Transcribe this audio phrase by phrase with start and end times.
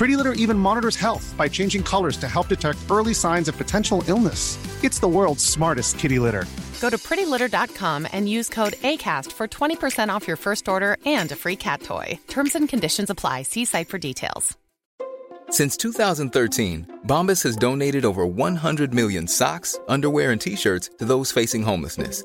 [0.00, 4.02] Pretty Litter even monitors health by changing colors to help detect early signs of potential
[4.08, 4.56] illness.
[4.82, 6.46] It's the world's smartest kitty litter.
[6.80, 11.36] Go to prettylitter.com and use code ACAST for 20% off your first order and a
[11.36, 12.18] free cat toy.
[12.28, 13.42] Terms and conditions apply.
[13.42, 14.56] See site for details.
[15.50, 21.30] Since 2013, Bombas has donated over 100 million socks, underwear, and t shirts to those
[21.30, 22.24] facing homelessness.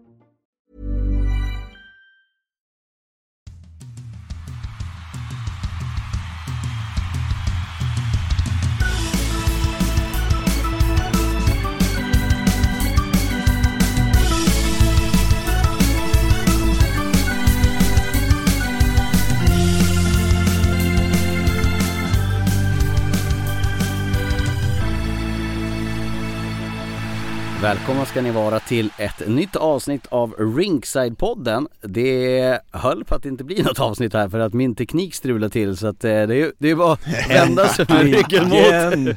[27.71, 31.67] Välkomna ska ni vara till ett nytt avsnitt av Ringside-podden.
[31.81, 35.77] Det höll på att inte bli något avsnitt här för att min teknik strulade till
[35.77, 36.97] så att eh, det är, det är bara
[37.29, 39.15] vända sig med ryggen mot.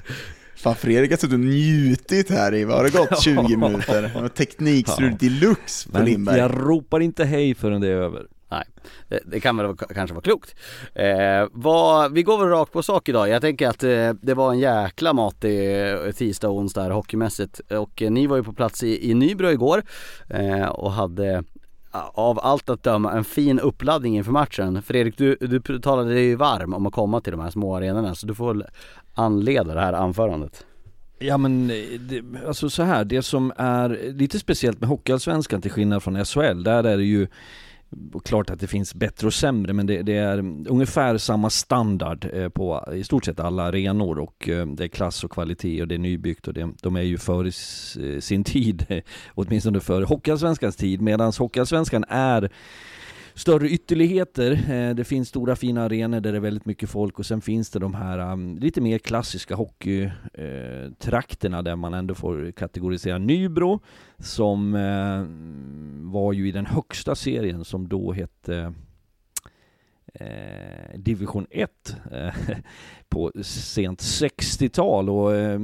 [0.56, 3.20] Fan Fredrik har suttit och njutit här i, vad har det gått?
[3.22, 4.28] 20 minuter?
[4.28, 6.38] Teknikstrul deluxe på Lindberg.
[6.38, 8.22] jag ropar inte hej förrän det är över.
[8.54, 8.64] Nej,
[9.08, 10.54] det, det kan väl kanske vara klokt.
[10.94, 13.28] Eh, vad, vi går väl rakt på sak idag.
[13.28, 17.60] Jag tänker att eh, det var en jäkla matig eh, tisdag och onsdag här hockeymässigt.
[17.70, 19.82] Och eh, ni var ju på plats i, i Nybro igår
[20.28, 21.44] eh, och hade
[22.14, 24.82] av allt att döma en fin uppladdning inför matchen.
[24.82, 28.14] Fredrik, du, du talade dig ju varm om att komma till de här små arenorna
[28.14, 28.64] så du får väl
[29.14, 30.66] anleda det här anförandet.
[31.18, 35.70] Ja men, eh, det, alltså så här, det som är lite speciellt med Hockeyallsvenskan till
[35.70, 37.26] skillnad från SHL, där är det ju
[38.24, 42.48] Klart att det finns bättre och sämre men det, det är ungefär samma standard eh,
[42.48, 45.94] på i stort sett alla arenor och eh, det är klass och kvalitet och det
[45.94, 49.02] är nybyggt och det, de är ju före eh, sin tid,
[49.34, 52.50] åtminstone före Hockeyallsvenskans tid medan Hockeyallsvenskan är
[53.34, 54.70] större ytterligheter.
[54.70, 57.70] Eh, det finns stora fina arenor där det är väldigt mycket folk och sen finns
[57.70, 63.80] det de här um, lite mer klassiska hockeytrakterna eh, där man ändå får kategorisera Nybro
[64.18, 65.24] som eh,
[66.12, 68.74] var ju i den högsta serien som då hette
[70.14, 72.34] eh, division 1 eh,
[73.08, 75.60] på sent 60-tal och eh,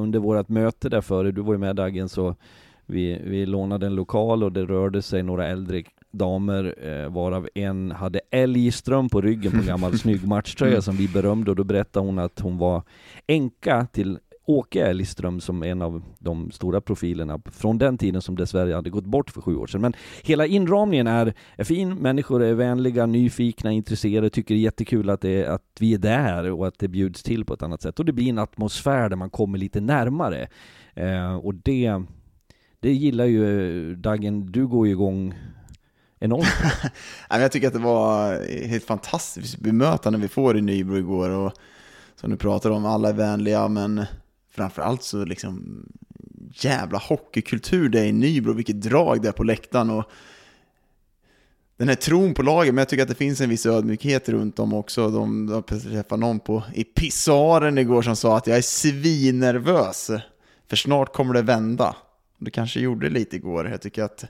[0.00, 2.36] under vårt möte där före, du var ju med Daggen, så
[2.86, 5.82] vi, vi lånade en lokal och det rörde sig några äldre
[6.14, 11.08] damer eh, varav en hade älgström på ryggen på en gammal snygg matchtröja som vi
[11.08, 12.82] berömde och då berättade hon att hon var
[13.26, 18.74] änka till Åke Älgström som en av de stora profilerna från den tiden som dessvärre
[18.74, 19.80] hade gått bort för sju år sedan.
[19.80, 25.10] Men hela inramningen är, är fin, människor är vänliga, nyfikna, intresserade, tycker det är jättekul
[25.10, 27.98] att, det, att vi är där och att det bjuds till på ett annat sätt.
[27.98, 30.48] Och det blir en atmosfär där man kommer lite närmare.
[30.94, 32.02] Eh, och det,
[32.80, 35.34] det gillar ju eh, Dagen, du går ju igång
[36.24, 36.46] enormt.
[37.28, 41.52] Jag tycker att det var helt fantastiskt bemötande vi får i Nybro igår och
[42.16, 44.04] som du pratar om, alla är vänliga men
[44.50, 45.82] framförallt så liksom
[46.52, 50.04] jävla hockeykultur det är i Nybro, vilket drag det är på läktaren och
[51.76, 54.58] den här tron på laget, men jag tycker att det finns en viss ödmjukhet runt
[54.58, 55.10] om också.
[55.10, 60.10] De, de träffade någon på, i pissoaren igår som sa att jag är svinnervös,
[60.68, 61.96] för snart kommer det vända.
[62.38, 63.68] Det kanske gjorde det lite igår.
[63.68, 64.24] Jag tycker att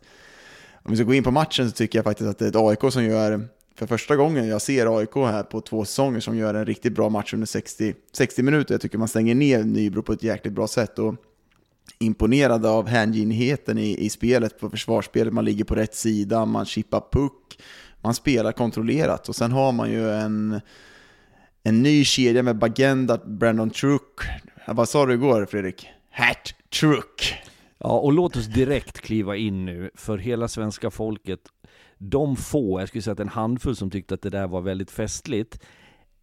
[0.84, 2.56] om vi ska gå in på matchen så tycker jag faktiskt att det är ett
[2.56, 6.54] AIK som gör, för första gången jag ser AIK här på två säsonger, som gör
[6.54, 8.74] en riktigt bra match under 60, 60 minuter.
[8.74, 10.98] Jag tycker man stänger ner Nybro på ett jäkligt bra sätt.
[10.98, 11.14] Och
[11.98, 15.32] imponerad av hängivenheten i, i spelet, på försvarsspelet.
[15.32, 17.58] Man ligger på rätt sida, man chippar puck,
[18.02, 19.28] man spelar kontrollerat.
[19.28, 20.60] Och sen har man ju en,
[21.62, 24.20] en ny kedja med Bagenda, Brandon Truck.
[24.66, 25.88] Vad sa du igår Fredrik?
[26.10, 27.34] Hat Truck.
[27.84, 31.40] Ja, och låt oss direkt kliva in nu för hela svenska folket.
[31.98, 34.90] De få, jag skulle säga att en handfull som tyckte att det där var väldigt
[34.90, 35.62] festligt,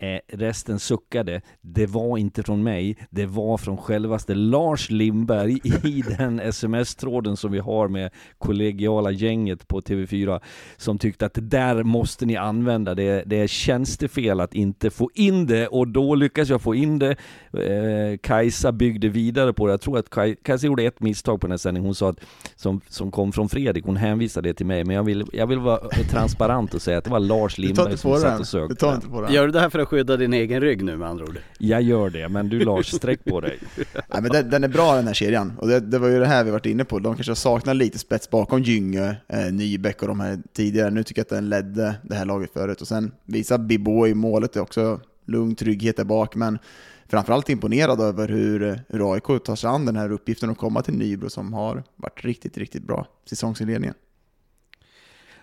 [0.01, 1.41] Eh, resten suckade.
[1.61, 7.51] Det var inte från mig, det var från självaste Lars Lindberg i den sms-tråden som
[7.51, 10.39] vi har med kollegiala gänget på TV4
[10.77, 12.95] som tyckte att det där måste ni använda.
[12.95, 16.99] Det, det är tjänstefel att inte få in det och då lyckas jag få in
[16.99, 17.15] det.
[17.53, 19.73] Eh, Kajsa byggde vidare på det.
[19.73, 21.85] Jag tror att Kaj, Kajsa gjorde ett misstag på den här sändningen.
[21.85, 22.19] Hon sa att,
[22.55, 24.83] som, som kom från Fredrik, hon hänvisade det till mig.
[24.83, 28.17] Men jag vill, jag vill vara transparent och säga att det var Lars Lindberg som
[28.17, 28.73] satt och sökte.
[28.73, 29.33] Du tar inte på den.
[29.33, 31.39] Gör du det här för att skydda din egen rygg nu med andra ord?
[31.57, 33.59] Jag gör det, men du Lars, sträck på dig.
[33.93, 36.25] Nej, men den, den är bra den här kedjan, och det, det, var ju det
[36.25, 36.99] här vi varit inne på.
[36.99, 40.89] De kanske saknar lite spets bakom Gynge, eh, Nybäck och de här tidigare.
[40.89, 42.81] Nu tycker jag att den ledde det här laget förut.
[42.81, 46.59] Och sen visar Bibo i målet, är också lugn trygghet där bak, men
[47.07, 50.97] framförallt imponerad över hur, hur AIK tar sig an den här uppgiften att komma till
[50.97, 53.95] Nybro som har varit riktigt, riktigt bra säsongsinledningen.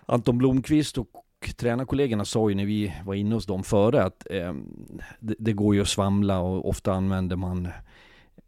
[0.06, 1.08] Anton Blomqvist och
[1.56, 4.54] tränarkollegorna sa ju när vi var inne hos dem före att eh,
[5.20, 7.68] det, det, går ju att svamla och ofta använder man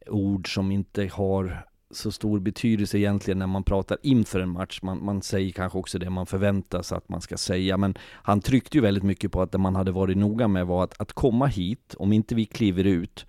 [0.06, 4.82] ord som inte har så stor betydelse egentligen när man pratar inför en match.
[4.82, 7.76] Man, man säger kanske också det man förväntar sig att man ska säga.
[7.76, 10.84] Men han tryckte ju väldigt mycket på att det man hade varit noga med var
[10.84, 13.26] att, att komma hit, om inte vi kliver ut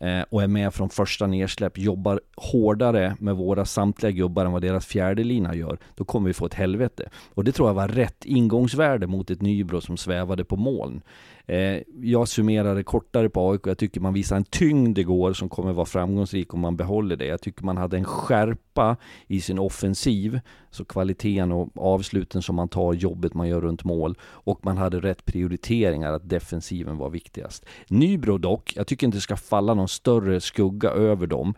[0.00, 4.62] Eh, och är med från första nedsläpp, jobbar hårdare med våra samtliga gubbar än vad
[4.62, 7.08] deras fjärde lina gör, då kommer vi få ett helvete.
[7.34, 11.02] Och det tror jag var rätt ingångsvärde mot ett Nybro som svävade på moln.
[11.46, 13.60] Eh, jag summerar det kortare på AIK.
[13.64, 17.26] Jag tycker man visar en tyngd igår som kommer vara framgångsrik om man behåller det.
[17.26, 18.96] Jag tycker man hade en skärpa
[19.26, 24.18] i sin offensiv, så kvaliteten och avsluten som man tar, jobbet man gör runt mål.
[24.22, 27.66] Och man hade rätt prioriteringar, att defensiven var viktigast.
[27.88, 31.54] Nybro dock, jag tycker inte det ska falla någon större skugga över dem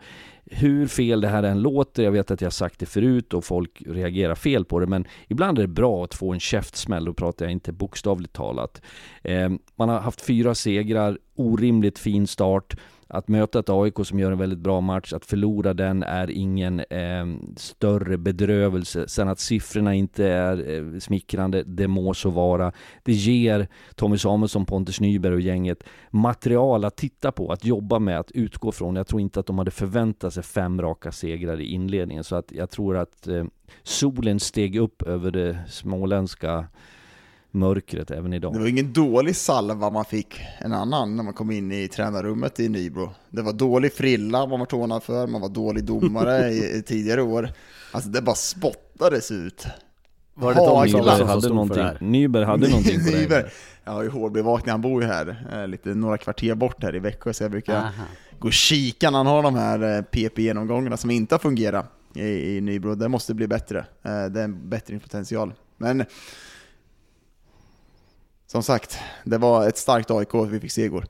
[0.51, 3.83] hur fel det här än låter, jag vet att jag sagt det förut och folk
[3.85, 7.45] reagerar fel på det, men ibland är det bra att få en käftsmäll, då pratar
[7.45, 8.81] jag inte bokstavligt talat.
[9.23, 12.75] Eh, man har haft fyra segrar, orimligt fin start.
[13.09, 16.79] Att möta ett AIK som gör en väldigt bra match, att förlora den är ingen
[16.79, 17.25] eh,
[17.55, 19.07] större bedrövelse.
[19.07, 22.71] Sen att siffrorna inte är eh, smickrande, det må så vara.
[23.03, 28.19] Det ger Tommy Samuelsson, Pontus Nyberg och gänget material att titta på, att jobba med,
[28.19, 28.95] att utgå från.
[28.95, 32.51] Jag tror inte att de hade förväntat sig fem raka segrar i inledningen, så att
[32.51, 33.45] jag tror att eh,
[33.83, 36.65] solen steg upp över det småländska
[37.57, 38.53] mörkret även idag.
[38.53, 42.59] Det var ingen dålig salva man fick en annan när man kom in i tränarrummet
[42.59, 43.09] i Nybro.
[43.29, 47.21] Det var dålig frilla man var tånad för, man var dålig domare i, i, tidigare
[47.21, 47.49] år.
[47.91, 49.67] Alltså det bara spottades ut.
[50.33, 52.11] Var det Tom Nyberg hade någonting?
[52.11, 53.43] Nyberg hade någonting på Nyberg.
[53.43, 53.49] det?
[53.83, 57.33] Ja, i hårdbevakning, han bor ju här, eh, lite några kvarter bort här i Växjö,
[57.33, 58.03] så jag brukar Aha.
[58.39, 62.57] gå och kika när han har de här eh, PP-genomgångarna som inte har fungerat i,
[62.57, 62.95] i Nybro.
[62.95, 63.79] Det måste bli bättre.
[63.79, 65.53] Eh, det är en bättringspotential.
[65.77, 66.05] Men
[68.47, 71.05] som sagt, det var ett starkt AIK vi fick se igår.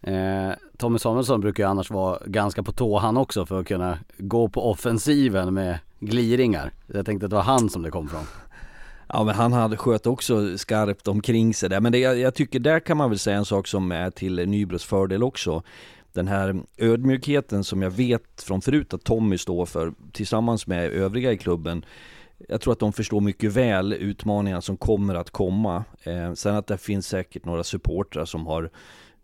[0.00, 3.98] Eh, Tommy Samuelsson brukar ju annars vara ganska på tå han också för att kunna
[4.18, 6.72] gå på offensiven med gliringar.
[6.86, 8.24] Jag tänkte att det var han som det kom från.
[9.12, 11.80] Ja men han hade sköt också skarpt omkring sig där.
[11.80, 14.48] Men det, jag, jag tycker där kan man väl säga en sak som är till
[14.48, 15.62] Nybros fördel också.
[16.12, 21.32] Den här ödmjukheten som jag vet från förut att Tommy står för tillsammans med övriga
[21.32, 21.84] i klubben
[22.48, 25.84] jag tror att de förstår mycket väl utmaningarna som kommer att komma.
[26.02, 28.70] Eh, sen att det finns säkert några supportrar som har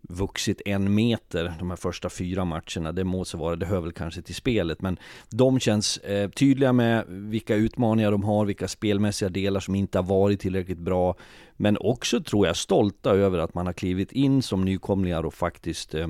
[0.09, 2.91] vuxit en meter de här första fyra matcherna.
[2.91, 4.81] Det må så vara, det hör väl kanske till spelet.
[4.81, 9.97] Men de känns eh, tydliga med vilka utmaningar de har, vilka spelmässiga delar som inte
[9.97, 11.15] har varit tillräckligt bra.
[11.57, 15.95] Men också tror jag stolta över att man har klivit in som nykomlingar och faktiskt
[15.95, 16.07] eh,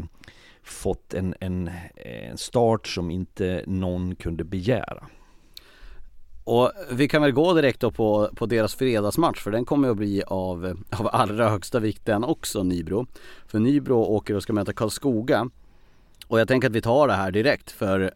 [0.64, 5.08] fått en, en, en start som inte någon kunde begära.
[6.46, 9.98] Och vi kan väl gå direkt då på, på deras fredagsmatch för den kommer att
[9.98, 13.08] bli av, av allra högsta vikt den också Nybro.
[13.48, 15.50] För Nybro åker och ska möta Karlskoga.
[16.28, 18.14] Och jag tänker att vi tar det här direkt för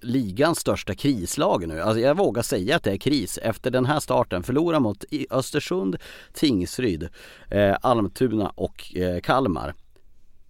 [0.00, 1.80] ligans största krislag nu.
[1.80, 4.42] Alltså jag vågar säga att det är kris efter den här starten.
[4.42, 5.96] Förlora mot Östersund,
[6.32, 7.08] Tingsryd,
[7.50, 9.74] eh, Almtuna och eh, Kalmar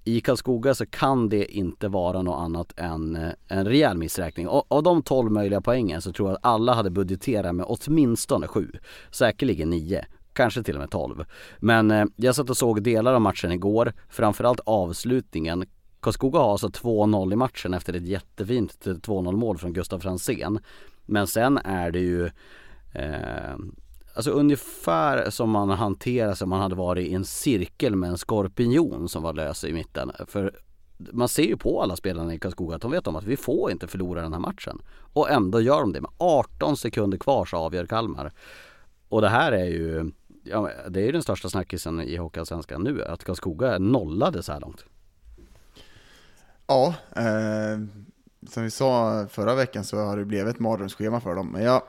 [0.04, 4.48] i Karlskoga så kan det inte vara något annat än eh, en rejäl missräkning.
[4.48, 8.46] Och av de 12 möjliga poängen så tror jag att alla hade budgeterat med åtminstone
[8.46, 8.72] 7,
[9.10, 11.24] säkerligen 9 kanske till och med 12.
[11.58, 15.64] Men eh, jag satt och såg delar av matchen igår, framförallt avslutningen.
[16.00, 20.58] Karlskoga har alltså 2-0 i matchen efter ett jättefint 2-0 mål från Gustav Fransén.
[21.06, 22.26] Men sen är det ju
[22.92, 23.56] eh,
[24.14, 28.18] alltså ungefär som man hanterar sig om man hade varit i en cirkel med en
[28.18, 30.12] skorpion som var lös i mitten.
[30.26, 30.52] För
[31.12, 33.70] man ser ju på alla spelarna i Karlskoga att de vet om att vi får
[33.70, 34.82] inte förlora den här matchen.
[35.12, 36.00] Och ändå gör de det.
[36.00, 38.32] Med 18 sekunder kvar så avgör Kalmar.
[39.08, 40.12] Och det här är ju,
[40.44, 44.52] ja, det är ju den största snackisen i Hockeyallsvenskan nu, att Karlskoga är nollade så
[44.52, 44.84] här långt.
[46.66, 47.78] Ja, eh,
[48.48, 51.48] som vi sa förra veckan så har det blivit ett mardrömsschema för dem.
[51.48, 51.82] Men jag,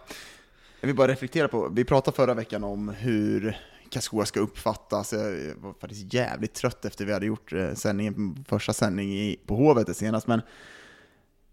[0.82, 3.58] jag vill bara reflektera på, vi pratade förra veckan om hur
[3.90, 5.14] Karlskoga ska uppfattas.
[5.14, 9.98] Jag var faktiskt jävligt trött efter vi hade gjort eh, sändningen, första sändningen på Hovet
[9.98, 10.42] senast, men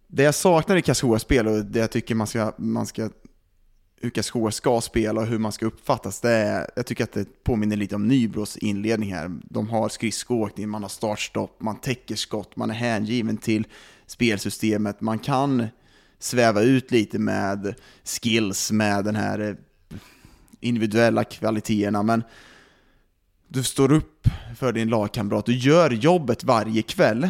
[0.06, 3.10] det jag saknar i Karlskogas spel och det jag tycker man ska, man ska
[4.00, 7.44] hur Karlskoga ska spela och hur man ska uppfattas, det är, jag tycker att det
[7.44, 9.38] påminner lite om Nybros inledning här.
[9.44, 13.66] De har skridskoåkning, man har startstopp, man täcker skott, man är hängiven till
[14.06, 15.66] spelsystemet, man kan
[16.18, 19.54] sväva ut lite med skills, med den här eh,
[20.60, 22.22] individuella kvaliteterna, men
[23.48, 27.28] du står upp för din lagkamrat, du gör jobbet varje kväll.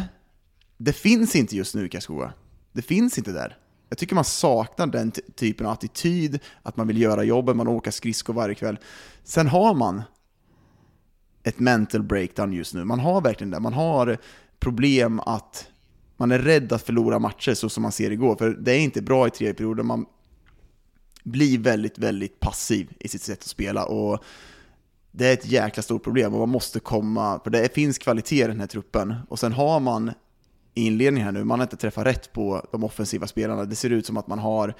[0.77, 2.33] Det finns inte just nu i Karlskoga.
[2.71, 3.57] Det finns inte där.
[3.89, 7.91] Jag tycker man saknar den typen av attityd, att man vill göra jobbet, man åker
[7.91, 8.79] skridskor varje kväll.
[9.23, 10.01] Sen har man
[11.43, 12.83] ett mental breakdown just nu.
[12.83, 13.59] Man har verkligen det.
[13.59, 14.17] Man har
[14.59, 15.67] problem att
[16.19, 18.35] man är rädd att förlora matcher så som man ser igår.
[18.35, 19.85] För det är inte bra i tredje perioden.
[19.85, 20.05] Man
[21.23, 23.85] blir väldigt, väldigt passiv i sitt sätt att spela.
[23.85, 24.23] Och
[25.11, 28.47] det är ett jäkla stort problem och man måste komma, för det finns kvalitet i
[28.47, 29.15] den här truppen.
[29.29, 30.11] Och sen har man
[30.73, 33.65] i inledningen här nu, man har inte träffat rätt på de offensiva spelarna.
[33.65, 34.73] Det ser ut som att man har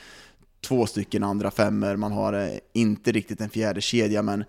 [0.62, 4.44] två stycken andra femmer, man har eh, inte riktigt en fjärde kedja men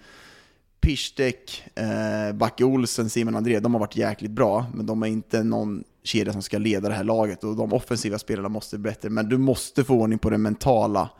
[0.80, 5.42] Pisztek, eh, Backe Olsen, Simon André, de har varit jäkligt bra, men de är inte
[5.42, 9.10] någon kedja som ska leda det här laget och de offensiva spelarna måste bli bättre.
[9.10, 11.10] Men du måste få ordning på det mentala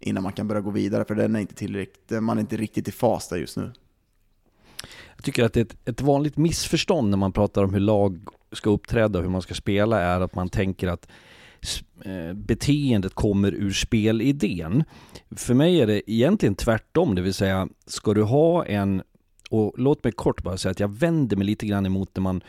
[0.00, 2.88] innan man kan börja gå vidare, för den är inte tillräckligt, man är inte riktigt
[2.88, 3.72] i fas där just nu.
[5.16, 8.70] Jag tycker att det ett, ett vanligt missförstånd när man pratar om hur lag ska
[8.70, 11.08] uppträda och hur man ska spela är att man tänker att
[12.04, 14.84] eh, beteendet kommer ur spelidén.
[15.36, 19.02] För mig är det egentligen tvärtom, det vill säga ska du ha en,
[19.50, 22.42] och låt mig kort bara säga att jag vänder mig lite grann emot när man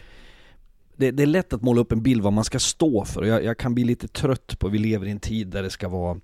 [0.97, 3.27] det, det, är lätt att måla upp en bild vad man ska stå för och
[3.27, 5.89] jag, jag, kan bli lite trött på, vi lever i en tid där det ska
[5.89, 6.19] vara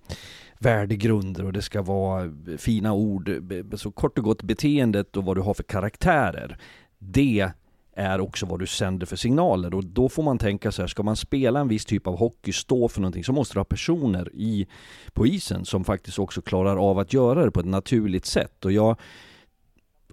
[0.60, 3.32] värdegrunder och det ska vara fina ord.
[3.76, 6.58] Så kort och gott beteendet och vad du har för karaktärer.
[7.00, 7.52] Det
[7.96, 11.04] är också vad du sänder för signaler och då får man tänka så här, ska
[11.04, 14.30] man spela en viss typ av hockey, stå för någonting, så måste du ha personer
[14.34, 14.68] i,
[15.14, 18.66] på isen som faktiskt också klarar av att göra det på ett naturligt sätt.
[18.66, 18.98] Och jag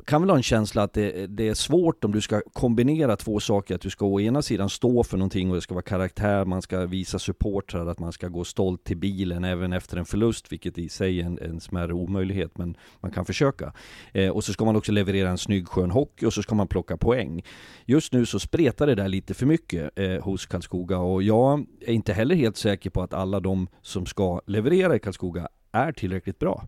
[0.08, 3.40] kan väl ha en känsla att det, det, är svårt om du ska kombinera två
[3.40, 3.74] saker.
[3.74, 6.62] Att du ska å ena sidan stå för någonting och det ska vara karaktär, man
[6.62, 10.78] ska visa supportrar, att man ska gå stolt till bilen även efter en förlust, vilket
[10.78, 13.72] i sig är en, en smärre omöjlighet, men man kan försöka.
[14.12, 16.68] Eh, och så ska man också leverera en snygg skön hockey och så ska man
[16.68, 17.42] plocka poäng.
[17.84, 21.92] Just nu så spretar det där lite för mycket eh, hos Karlskoga och jag är
[21.92, 26.38] inte heller helt säker på att alla de som ska leverera i Karlskoga är tillräckligt
[26.38, 26.66] bra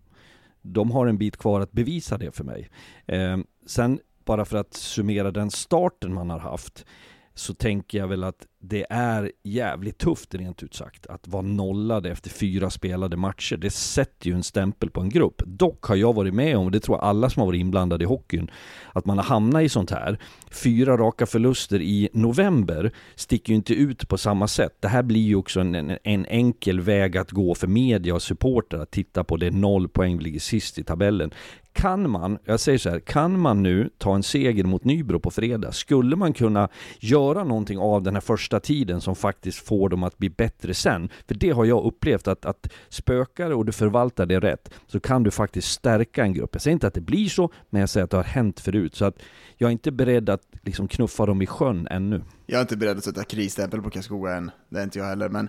[0.62, 2.70] de har en bit kvar att bevisa det för mig.
[3.06, 6.86] Eh, sen bara för att summera den starten man har haft
[7.34, 12.06] så tänker jag väl att det är jävligt tufft rent ut sagt att vara nollad
[12.06, 13.56] efter fyra spelade matcher.
[13.56, 15.42] Det sätter ju en stämpel på en grupp.
[15.46, 18.04] Dock har jag varit med om, och det tror jag alla som har varit inblandade
[18.04, 18.50] i hockeyn,
[18.92, 20.18] att man har hamnat i sånt här.
[20.50, 24.76] Fyra raka förluster i november sticker ju inte ut på samma sätt.
[24.80, 28.22] Det här blir ju också en, en, en enkel väg att gå för media och
[28.22, 31.30] supportrar att titta på det noll poäng vi ligger sist i tabellen.
[31.72, 35.30] Kan man, jag säger så här, kan man nu ta en seger mot Nybro på
[35.30, 36.68] fredag, skulle man kunna
[37.00, 41.08] göra någonting av den här första tiden som faktiskt får dem att bli bättre sen?
[41.28, 45.22] För det har jag upplevt att, att spökar och du förvaltar det rätt, så kan
[45.22, 46.50] du faktiskt stärka en grupp.
[46.52, 48.94] Jag säger inte att det blir så, men jag säger att det har hänt förut.
[48.94, 49.18] Så att
[49.56, 52.22] jag är inte beredd att liksom knuffa dem i sjön ännu.
[52.46, 55.28] Jag är inte beredd att sätta krisstämpel på Karlskoga än, det är inte jag heller.
[55.28, 55.48] Men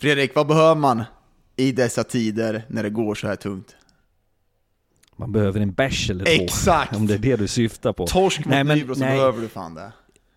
[0.00, 1.02] Fredrik, vad behöver man
[1.56, 3.76] i dessa tider när det går så här tungt?
[5.16, 6.44] Man behöver en bärs eller två.
[6.44, 6.96] Exakt!
[6.96, 8.06] Om det är det du syftar på.
[8.06, 9.16] Torsk mot Nybro så nej.
[9.16, 9.92] behöver du fan det.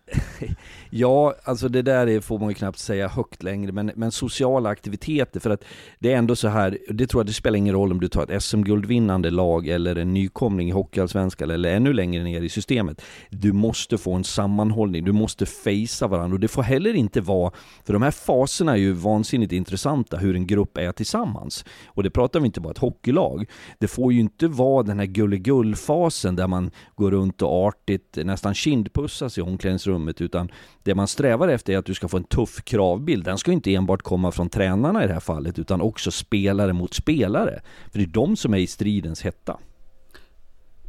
[0.96, 4.68] ja, alltså det där är, får man ju knappt säga högt längre, men, men sociala
[4.68, 5.64] aktiviteter, för att
[5.98, 8.22] det är ändå så här, det tror jag det spelar ingen roll om du tar
[8.30, 13.02] ett SM-guldvinnande lag eller en nykomling i Hockeyallsvenskan eller ännu längre ner i systemet.
[13.30, 17.52] Du måste få en sammanhållning, du måste fejsa varandra och det får heller inte vara,
[17.84, 21.64] för de här faserna är ju vansinnigt intressanta, hur en grupp är tillsammans.
[21.86, 23.50] Och det pratar vi inte bara ett hockeylag.
[23.78, 28.54] Det får ju inte vara den här gulligull-fasen där man går runt och artigt nästan
[28.54, 30.50] kindpussas i omklädningsrummet utan
[30.84, 33.24] det man strävar efter är att du ska få en tuff kravbild.
[33.24, 36.94] Den ska inte enbart komma från tränarna i det här fallet utan också spelare mot
[36.94, 37.60] spelare.
[37.90, 39.58] För det är de som är i stridens hetta.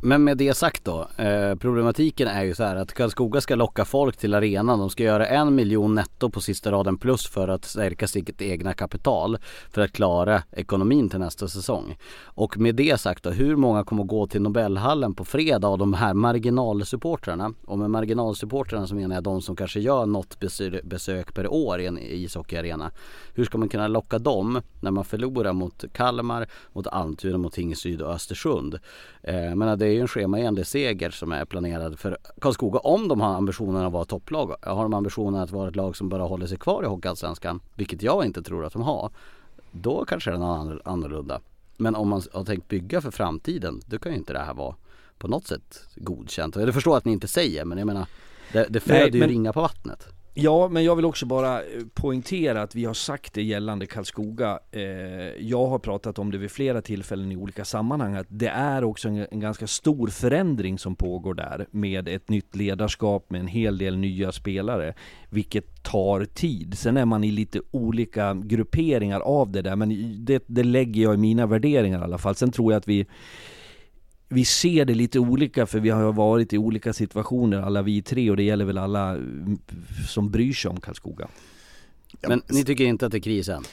[0.05, 3.85] Men med det sagt då, eh, problematiken är ju så här att Karlskoga ska locka
[3.85, 4.79] folk till arenan.
[4.79, 8.73] De ska göra en miljon netto på sista raden plus för att stärka sitt egna
[8.73, 9.37] kapital
[9.71, 11.97] för att klara ekonomin till nästa säsong.
[12.23, 15.93] Och med det sagt då, hur många kommer gå till Nobelhallen på fredag av de
[15.93, 17.53] här marginalsupportrarna?
[17.65, 20.39] Och med marginalsupportrarna så menar jag de som kanske gör något
[20.83, 22.91] besök per år i en ishockeyarena.
[23.33, 28.01] Hur ska man kunna locka dem när man förlorar mot Kalmar, mot Almtuna, mot Tingsryd
[28.01, 28.79] och Östersund?
[29.23, 33.21] Eh, men det är ju en schemaenlig seger som är planerad för Karlskoga om de
[33.21, 34.55] har ambitionen att vara topplag.
[34.61, 38.01] Har de ambitionen att vara ett lag som bara håller sig kvar i Hockeyallsvenskan, vilket
[38.01, 39.11] jag inte tror att de har,
[39.71, 41.41] då kanske det är annorlunda.
[41.77, 44.75] Men om man har tänkt bygga för framtiden, då kan ju inte det här vara
[45.17, 46.55] på något sätt godkänt.
[46.55, 48.07] Jag förstår att ni inte säger, men jag menar,
[48.53, 50.07] det, det föder ju ringa på vattnet.
[50.37, 54.59] Ja, men jag vill också bara eh, poängtera att vi har sagt det gällande Karlskoga.
[54.71, 54.81] Eh,
[55.39, 59.07] jag har pratat om det vid flera tillfällen i olika sammanhang, att det är också
[59.07, 63.77] en, en, ganska stor förändring som pågår där med ett nytt ledarskap, med en hel
[63.77, 64.93] del nya spelare,
[65.29, 66.77] vilket tar tid.
[66.77, 71.13] Sen är man i lite olika grupperingar av det där, men det, det lägger jag
[71.13, 72.35] i mina värderingar i alla fall.
[72.35, 73.05] Sen tror jag att vi
[74.29, 78.29] vi ser det lite olika för vi har varit i olika situationer alla vi tre
[78.29, 79.57] och det gäller väl alla mm,
[80.07, 81.27] som bryr sig om Karlskoga.
[82.27, 83.63] Men ni tycker inte att det är kris än?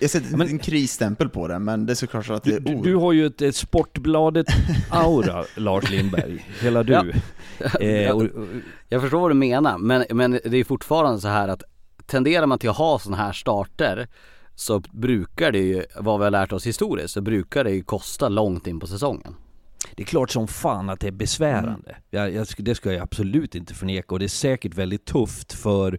[0.00, 2.74] Jag sätter men, en krisstämpel på det, men det är såklart att det är du,
[2.74, 6.46] du har ju ett, ett Sportbladet-aura, Lars Lindberg.
[6.60, 6.92] Hela du.
[6.92, 7.80] Ja.
[7.80, 8.46] Eh, och, och,
[8.88, 11.62] jag förstår vad du menar, men, men det är fortfarande så här att
[12.06, 14.08] tenderar man till att ha sådana här starter
[14.54, 18.28] så brukar det ju, vad vi har lärt oss historiskt, så brukar det ju kosta
[18.28, 19.34] långt in på säsongen.
[19.96, 21.90] Det är klart som fan att det är besvärande.
[21.90, 22.02] Mm.
[22.10, 25.98] Jag, jag, det ska jag absolut inte förneka och det är säkert väldigt tufft för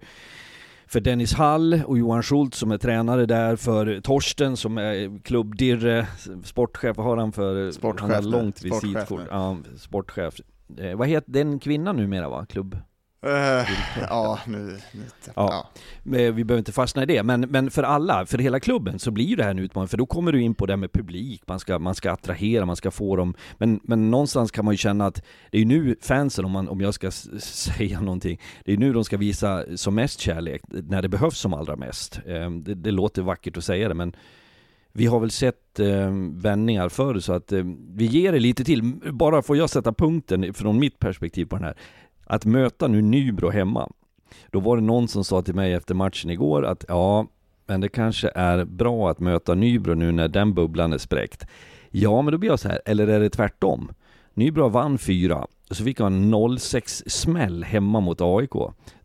[0.87, 6.07] för Dennis Hall och Johan Schultz som är tränare där, för Torsten som är klubbdirre,
[6.43, 7.71] sportchef, vad har han för?
[7.71, 8.01] Sportchef.
[8.01, 9.21] Han har långt visitkort.
[9.29, 10.35] Ja, sportchef.
[10.77, 12.45] Eh, vad heter den kvinnan numera va?
[12.45, 12.77] Klubb?
[13.25, 13.69] Uh,
[14.09, 14.57] ja, nu,
[14.91, 15.31] nu ja.
[15.35, 15.69] ja.
[16.03, 19.37] Vi behöver inte fastna i det, men, men för alla, för hela klubben så blir
[19.37, 21.79] det här en utmaning, för då kommer du in på det med publik, man ska,
[21.79, 25.23] man ska attrahera, man ska få dem, men, men någonstans kan man ju känna att
[25.51, 29.03] det är nu fansen, om, man, om jag ska säga någonting, det är nu de
[29.03, 32.19] ska visa som mest kärlek, när det behövs som allra mest.
[32.27, 34.15] Ehm, det, det låter vackert att säga det, men
[34.97, 37.63] vi har väl sett eh, vändningar förr så att eh,
[37.95, 38.83] vi ger det lite till.
[39.11, 41.75] Bara får jag sätta punkten från mitt perspektiv på den här
[42.25, 43.89] att möta nu Nybro hemma,
[44.51, 47.27] då var det någon som sa till mig efter matchen igår att ja,
[47.65, 51.47] men det kanske är bra att möta Nybro nu när den bubblan är spräckt.
[51.91, 53.91] Ja, men då blir jag så här, eller är det tvärtom?
[54.33, 58.51] Nybro vann fyra, så fick han 0-6 smäll hemma mot AIK.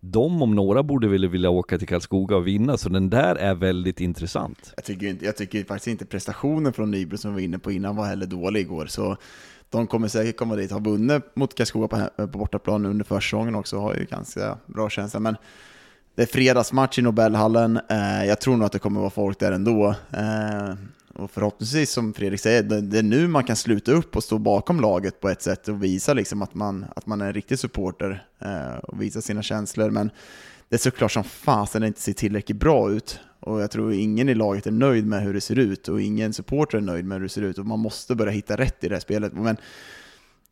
[0.01, 3.55] De om några borde väl vilja åka till Karlskoga och vinna, så den där är
[3.55, 4.73] väldigt intressant.
[4.77, 7.73] Jag tycker, inte, jag tycker faktiskt inte prestationen från Nybro som vi var inne på
[7.73, 9.17] innan var heller dålig igår, så
[9.71, 13.79] de kommer säkert komma dit, har vunnit mot Karlskoga på, på bortaplan under försäsongen också,
[13.79, 15.21] har ju ganska bra känsla.
[15.21, 15.37] Men
[16.15, 19.53] det är fredagsmatch i Nobelhallen, eh, jag tror nog att det kommer vara folk där
[19.53, 19.95] ändå.
[20.11, 20.75] Eh,
[21.15, 24.39] och förhoppningsvis, som Fredrik säger, det, det, är nu man kan sluta upp och stå
[24.39, 27.59] bakom laget på ett sätt och visa liksom att, man, att man är en riktig
[27.59, 29.91] supporter eh, och visa sina känslor.
[29.91, 30.11] Men
[30.69, 33.21] det är såklart som fasen det inte ser tillräckligt bra ut.
[33.41, 36.33] Och jag tror ingen i laget är nöjd med hur det ser ut och ingen
[36.33, 38.89] supporter är nöjd med hur det ser ut och man måste börja hitta rätt i
[38.89, 39.33] det här spelet.
[39.33, 39.57] Men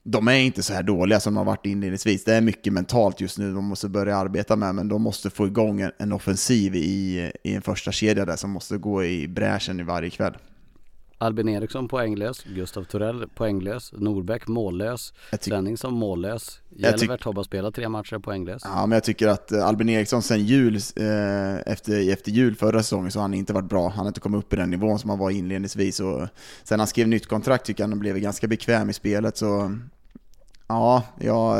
[0.02, 2.24] de är inte så här dåliga som de har varit inledningsvis.
[2.24, 5.46] Det är mycket mentalt just nu de måste börja arbeta med, men de måste få
[5.46, 9.82] igång en, offensiv i, i en första kedja där som måste gå i bräschen i
[9.82, 10.34] varje kväll.
[11.18, 17.88] Albin Eriksson poänglös, Gustav Torell poänglös, Norbäck mållös, Svenningsson mållös, Jelvert har bara spelat tre
[17.88, 18.62] matcher poänglös.
[18.64, 22.82] Ja, men jag tycker att eh, Albin Eriksson sen jul, eh, efter, efter jul förra
[22.82, 23.88] säsongen så har han inte varit bra.
[23.88, 26.28] Han har inte kommit upp i den nivån som han var inledningsvis och
[26.64, 29.78] sen han skrev nytt kontrakt tycker jag han blev ganska bekväm i spelet så
[30.68, 31.56] Ja, ja,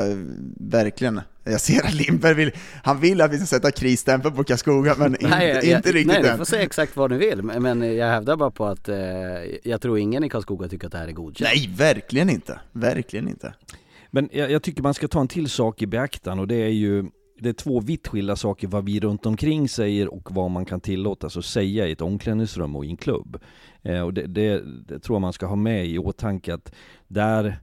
[0.56, 1.20] verkligen.
[1.44, 2.50] Jag ser att Lindberg vill,
[2.82, 6.22] han vill att vi ska sätta krisstämpel på Karlskoga, men nej, inte, jag, inte riktigt
[6.22, 8.96] Nej, du får säga exakt vad du vill, men jag hävdar bara på att eh,
[9.64, 11.50] jag tror ingen i Karlskoga tycker att det här är godkänt.
[11.54, 12.60] Nej, verkligen inte.
[12.72, 13.54] Verkligen inte.
[14.10, 16.68] Men jag, jag, tycker man ska ta en till sak i beaktan och det är
[16.68, 17.04] ju
[17.40, 20.80] det är två vitt skilda saker vad vi runt omkring säger och vad man kan
[20.80, 23.38] tillåtas att säga i ett omklädningsrum och i en klubb.
[23.82, 26.74] Eh, och det, det, det tror jag man ska ha med i åtanke att
[27.08, 27.58] där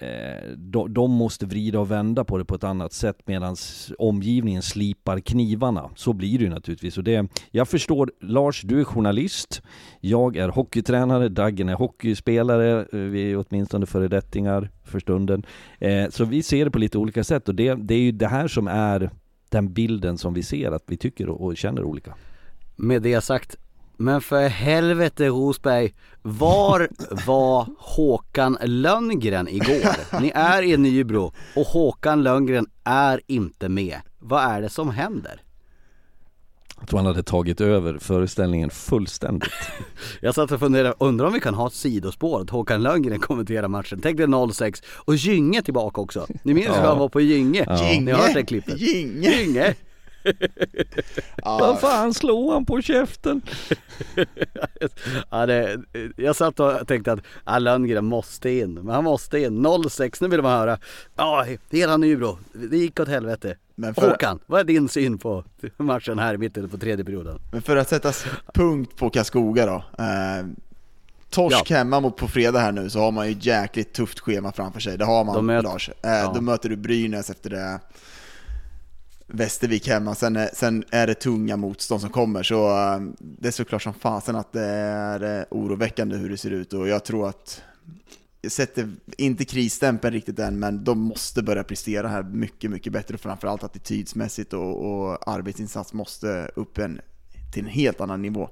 [0.00, 0.50] Eh,
[0.88, 3.56] de, måste vrida och vända på det på ett annat sätt medan
[3.98, 5.90] omgivningen slipar knivarna.
[5.96, 6.98] Så blir det ju naturligtvis.
[6.98, 9.62] Och det, jag förstår, Lars, du är journalist,
[10.00, 15.46] jag är hockeytränare, Daggen är hockeyspelare, eh, vi är åtminstone föredettingar för stunden.
[15.78, 18.28] Eh, så vi ser det på lite olika sätt och det, det är ju det
[18.28, 19.10] här som är
[19.50, 22.14] den bilden som vi ser, att vi tycker och känner olika.
[22.76, 23.56] Med det sagt,
[24.00, 26.88] men för helvete Rosberg, var
[27.26, 30.20] var Håkan Lönngren igår?
[30.20, 33.96] Ni är i Nybro och Håkan Lönngren är inte med.
[34.18, 35.42] Vad är det som händer?
[36.80, 39.52] Jag tror han hade tagit över föreställningen fullständigt.
[40.20, 43.68] Jag satt och funderade, undrar om vi kan ha ett sidospår att Håkan Lönngren kommenterar
[43.68, 44.00] matchen.
[44.02, 46.26] Tänk dig 06 och Gynge tillbaka också.
[46.42, 47.66] Ni minns hur han var på Gynge?
[47.80, 48.00] Gynge?
[48.00, 48.78] Ni har hört det klippet?
[48.78, 49.30] Gynge?
[49.30, 49.74] Gynge!
[51.44, 53.42] Vad fan slog han på käften?
[55.30, 55.80] ja, det,
[56.16, 59.66] jag satt och tänkte att ja, Lönngren måste in, men han måste in.
[59.90, 60.78] 06, nu vill man höra.
[61.16, 63.56] Ja, hela Nybro, det gick åt helvete.
[63.74, 65.44] Men för, Håkan, vad är din syn på
[65.76, 67.38] matchen här i mitten på tredje perioden?
[67.52, 68.12] men för att sätta
[68.54, 69.84] punkt på Karlskoga då.
[70.04, 70.46] Eh,
[71.30, 74.52] torsk hemma mot på fredag här nu så har man ju ett jäkligt tufft schema
[74.52, 74.98] framför sig.
[74.98, 75.88] Det har man De möter- Lars.
[75.88, 76.32] Eh, ja.
[76.34, 77.80] Då möter du Brynäs efter det.
[79.30, 82.42] Västervik hemma, sen är, sen är det tunga motstånd som kommer.
[82.42, 86.50] Så eh, det är såklart som fasen att det är eh, oroväckande hur det ser
[86.50, 87.62] ut och jag tror att
[88.40, 93.14] jag sätter inte krisstämpeln riktigt än, men de måste börja prestera här mycket, mycket bättre.
[93.14, 97.00] och Framförallt attitydsmässigt och, och arbetsinsats måste upp en,
[97.52, 98.50] till en helt annan nivå.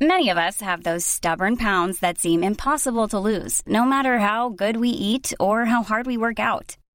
[0.00, 4.48] Many of us have those stubborn pounds that seem impossible to lose, no matter how
[4.48, 6.77] good we eat or how hard we work out.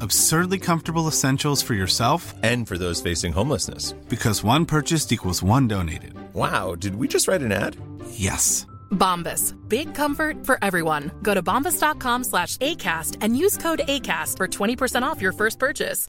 [0.00, 3.94] Absurdly comfortable essentials for yourself And for those facing homelessness.
[4.08, 6.12] because one purchased equals one donated.
[6.34, 7.76] Wow, did we just write an ad?
[8.10, 8.66] Yes.
[8.90, 9.54] Bombas.
[9.68, 11.10] Big comfort for everyone.
[11.22, 16.06] Go to bombas.com slash ACAST and use code ACAST for 20% off your first purchase.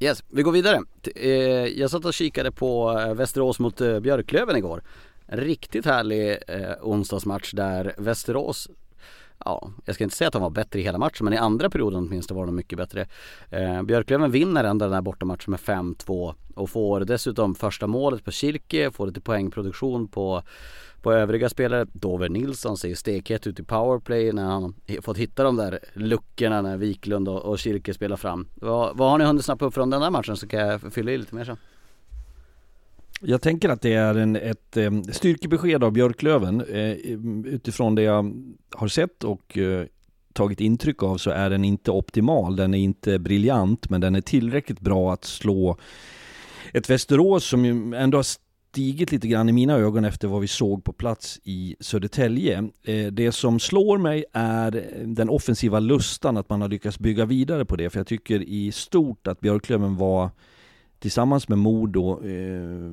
[0.00, 0.80] Yes, vi går vidare.
[1.02, 4.82] T- eh, Jag satt och kikade på eh, Västerås mot eh, Björklöven igår.
[5.26, 6.38] En riktigt härlig
[6.82, 8.68] onsdagsmatch där Västerås
[9.44, 11.70] Ja, jag ska inte säga att de var bättre i hela matchen men i andra
[11.70, 13.06] perioden åtminstone var de mycket bättre.
[13.50, 18.30] Eh, Björklöven vinner ändå den här bortamatchen med 5-2 och får dessutom första målet på
[18.30, 20.42] Kirke, får lite poängproduktion på,
[21.02, 21.86] på övriga spelare.
[21.92, 26.76] Dover Nilsson ser stekhet ut i powerplay när han fått hitta de där luckorna när
[26.76, 28.48] Wiklund och, och Kirke spelar fram.
[28.54, 31.12] Vad, vad har ni hunnit snappa upp från den här matchen så kan jag fylla
[31.12, 31.56] i lite mer sen.
[33.24, 34.76] Jag tänker att det är en, ett
[35.12, 36.60] styrkebesked av Björklöven.
[36.60, 36.92] Eh,
[37.46, 38.32] utifrån det jag
[38.70, 39.86] har sett och eh,
[40.32, 42.56] tagit intryck av så är den inte optimal.
[42.56, 45.76] Den är inte briljant men den är tillräckligt bra att slå
[46.72, 48.26] ett Västerås som ju ändå har
[48.72, 52.68] stigit lite grann i mina ögon efter vad vi såg på plats i Södertälje.
[52.82, 57.64] Eh, det som slår mig är den offensiva lustan, att man har lyckats bygga vidare
[57.64, 57.90] på det.
[57.90, 60.30] För jag tycker i stort att Björklöven var
[61.02, 62.90] tillsammans med Modo eh,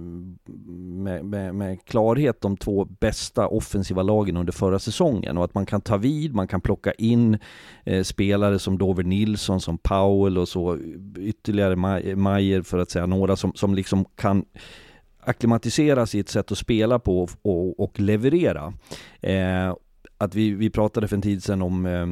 [0.77, 5.65] med, med, med klarhet de två bästa offensiva lagen under förra säsongen och att man
[5.65, 7.37] kan ta vid, man kan plocka in
[7.83, 10.77] eh, spelare som Dover Nilsson, som Powell och så
[11.17, 11.75] ytterligare
[12.15, 14.45] Mayer för att säga några som, som liksom kan
[15.19, 18.73] acklimatisera sitt sätt att spela på och, och, och leverera.
[19.21, 19.75] Eh,
[20.17, 22.07] att vi, vi pratade för en tid sedan om eh,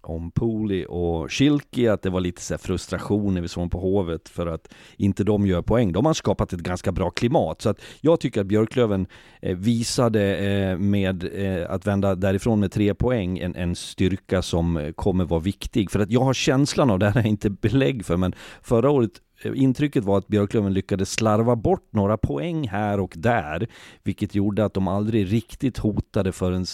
[0.00, 3.80] om Pooley och Schilke, att det var lite så här frustration när vi såg på
[3.80, 5.92] Hovet för att inte de gör poäng.
[5.92, 7.62] De har skapat ett ganska bra klimat.
[7.62, 9.06] Så att jag tycker att Björklöven
[9.42, 14.92] eh, visade eh, med eh, att vända därifrån med tre poäng en, en styrka som
[14.96, 15.90] kommer vara viktig.
[15.90, 18.32] För att jag har känslan av, det här är inte belägg för, men
[18.62, 19.12] förra året
[19.44, 23.68] intrycket var att Björklöven lyckades slarva bort några poäng här och där,
[24.02, 26.66] vilket gjorde att de aldrig riktigt hotade förrän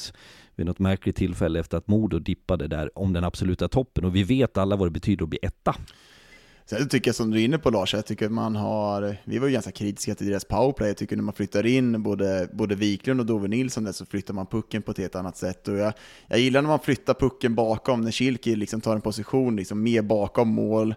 [0.57, 4.05] vid något märkligt tillfälle efter att Modo dippade där om den absoluta toppen.
[4.05, 5.77] Och vi vet alla vad det betyder att bli etta.
[6.67, 9.47] Sen tycker jag som du är inne på Lars, jag tycker man har, vi var
[9.47, 13.21] ju ganska kritiska till deras powerplay, jag tycker när man flyttar in både, både Wiklund
[13.21, 15.69] och Dove Nilsson där så flyttar man pucken på ett helt annat sätt.
[15.69, 15.93] Och jag,
[16.27, 20.03] jag gillar när man flyttar pucken bakom, när Kilki liksom tar en position liksom mer
[20.03, 20.95] bakom mål.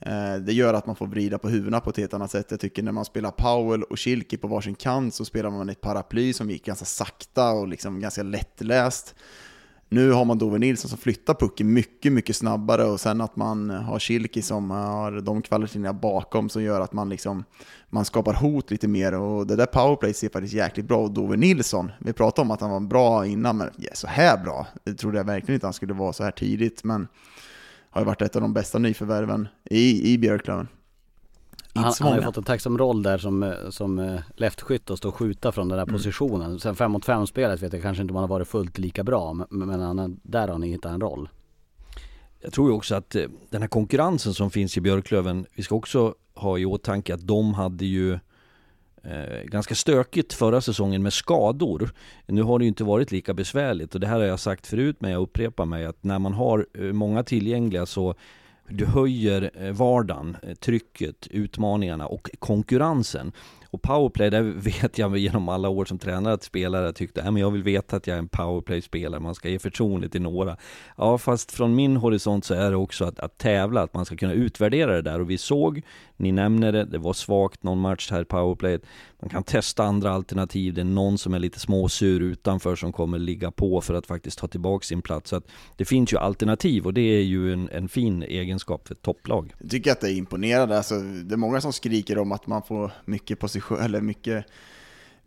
[0.00, 2.50] Eh, det gör att man får vrida på huvudena på ett helt annat sätt.
[2.50, 5.80] Jag tycker när man spelar Powell och Kilke på varsin kant så spelar man ett
[5.80, 9.14] paraply som gick ganska sakta och liksom ganska lättläst.
[9.92, 13.70] Nu har man Dove Nilsson som flyttar pucken mycket, mycket snabbare och sen att man
[13.70, 17.44] har Kilki som har de kvaliteterna bakom som gör att man, liksom,
[17.88, 21.36] man skapar hot lite mer och det där powerplay ser faktiskt jäkligt bra och Dove
[21.36, 24.94] Nilsson, vi pratade om att han var bra innan, men ja, så här bra, det
[24.94, 27.08] trodde jag verkligen inte han skulle vara så här tidigt, men
[27.90, 30.68] har ju varit ett av de bästa nyförvärven i, i Björklöven.
[31.74, 35.14] Han, han har ju fått en tacksam roll där som, som leftskytt och stå och
[35.14, 35.94] skjuta från den där mm.
[35.94, 36.60] positionen.
[36.60, 39.04] Sen 5 mot 5 spelet vet jag kanske inte om han har varit fullt lika
[39.04, 41.28] bra, men, men han, där har han hittat en roll.
[42.40, 45.74] Jag tror ju också att eh, den här konkurrensen som finns i Björklöven, vi ska
[45.74, 48.18] också ha i åtanke att de hade ju
[49.02, 51.90] eh, ganska stökigt förra säsongen med skador.
[52.26, 54.96] Nu har det ju inte varit lika besvärligt och det här har jag sagt förut
[54.98, 58.14] men jag upprepar mig att när man har eh, många tillgängliga så
[58.68, 63.32] du höjer eh, vardagen, eh, trycket, utmaningarna och konkurrensen.
[63.70, 67.50] Och powerplay, där vet jag genom alla år som tränare att spelare tyckte men jag
[67.50, 70.56] vill veta att jag är en powerplay-spelare, man ska ge förtroende till några.
[70.96, 74.16] Ja, fast från min horisont så är det också att, att tävla, att man ska
[74.16, 75.20] kunna utvärdera det där.
[75.20, 75.82] Och vi såg,
[76.16, 78.82] ni nämner det, det var svagt någon match här i powerplayet.
[79.22, 83.18] Man kan testa andra alternativ, det är någon som är lite småsur utanför som kommer
[83.18, 85.30] ligga på för att faktiskt ta tillbaka sin plats.
[85.30, 85.44] Så att
[85.76, 89.54] det finns ju alternativ och det är ju en, en fin egenskap för ett topplag.
[89.58, 92.62] Jag tycker att det är imponerande, alltså, det är många som skriker om att man
[92.62, 94.46] får mycket position, eller mycket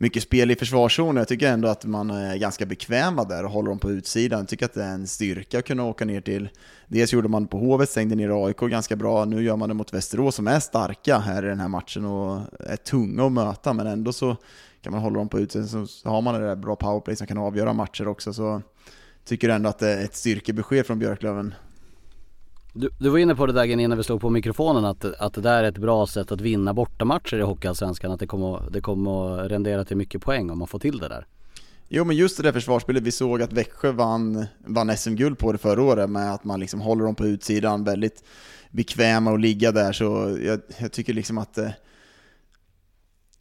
[0.03, 1.15] mycket spel i försvarszonen.
[1.15, 4.39] Jag tycker ändå att man är ganska bekväma där och håller dem på utsidan.
[4.39, 6.49] Jag tycker att det är en styrka att kunna åka ner till...
[6.87, 9.25] Dels gjorde man på Hovet, stängde ner AIK ganska bra.
[9.25, 12.41] Nu gör man det mot Västerås som är starka här i den här matchen och
[12.59, 14.35] är tunga att möta, men ändå så
[14.81, 15.87] kan man hålla dem på utsidan.
[15.87, 18.33] Så har man det där bra powerplay som kan avgöra matcher också.
[18.33, 18.61] Så
[19.25, 21.53] tycker ändå att det är ett styrkebesked från Björklöven
[22.73, 25.41] du, du var inne på det där innan vi slog på mikrofonen att, att det
[25.41, 28.11] där är ett bra sätt att vinna bortamatcher i Hockeyallsvenskan.
[28.11, 31.07] Att det kommer, det kommer att rendera till mycket poäng om man får till det
[31.07, 31.25] där.
[31.89, 35.57] Jo men just det där försvarsspelet, vi såg att Växjö vann, vann SM-guld på det
[35.57, 38.23] förra året med att man liksom håller dem på utsidan, väldigt
[38.71, 39.91] bekväma att ligga där.
[39.93, 41.69] Så jag, jag tycker liksom att eh,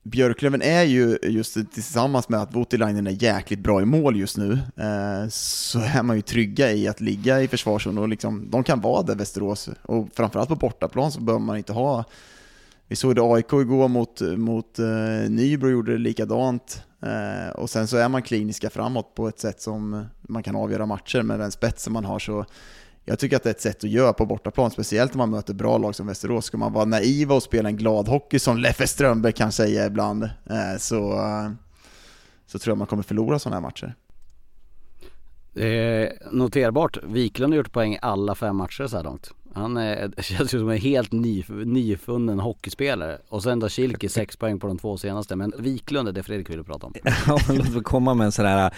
[0.03, 4.53] Björklöven är ju just tillsammans med att Voutilainen är jäkligt bra i mål just nu,
[4.77, 8.81] eh, så är man ju trygga i att ligga i försvarszon och liksom, de kan
[8.81, 9.69] vara där Västerås.
[9.83, 12.05] Och framförallt på bortaplan så behöver man inte ha
[12.93, 16.83] vi såg det AIK igår mot, mot eh, Nybro gjorde det likadant.
[17.03, 20.87] Eh, och sen så är man kliniska framåt på ett sätt som man kan avgöra
[20.87, 22.19] matcher med den spetsen man har.
[22.19, 22.45] Så
[23.05, 25.55] jag tycker att det är ett sätt att göra på bortaplan, speciellt när man möter
[25.55, 26.45] bra lag som Västerås.
[26.45, 30.23] Ska man vara naiva och spela en glad hockey som Leffe Strömberg kan säga ibland,
[30.23, 31.21] eh, så,
[32.47, 33.95] så tror jag man kommer förlora sådana här matcher.
[35.55, 39.31] Eh, noterbart, Wiklund har gjort poäng i alla fem matcher så här långt.
[39.55, 43.19] Han är, känns ju som en helt ny, nyfunnen hockeyspelare.
[43.29, 45.37] Och sen då Kilke sex poäng på de två senaste.
[45.37, 46.95] Men Wiklund är det Fredrik vill prata om.
[47.27, 48.75] Ja, låt mig komma med en sån här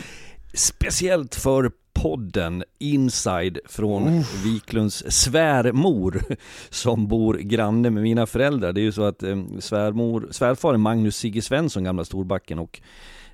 [0.54, 4.24] speciellt för podden Inside från uh.
[4.44, 6.22] Wiklunds svärmor
[6.70, 8.72] som bor granne med mina föräldrar.
[8.72, 12.80] Det är ju så att eh, svärmor, svärfar är Magnus Sigge Svensson, gamla storbacken och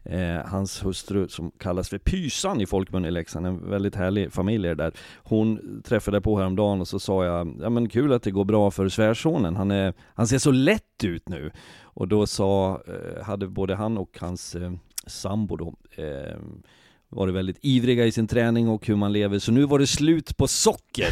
[0.04, 4.74] eh, hans hustru som kallas för Pysan i folkmun i Leksand, en väldigt härlig familj
[4.74, 4.92] där.
[5.16, 8.70] Hon träffade på häromdagen och så sa jag, ja men kul att det går bra
[8.70, 11.50] för svärsonen, han, är, han ser så lätt ut nu.
[11.82, 14.72] Och då sa, eh, hade både han och hans eh,
[15.06, 16.36] sambo då, eh,
[17.10, 20.36] varit väldigt ivriga i sin träning och hur man lever, så nu var det slut
[20.36, 21.08] på socker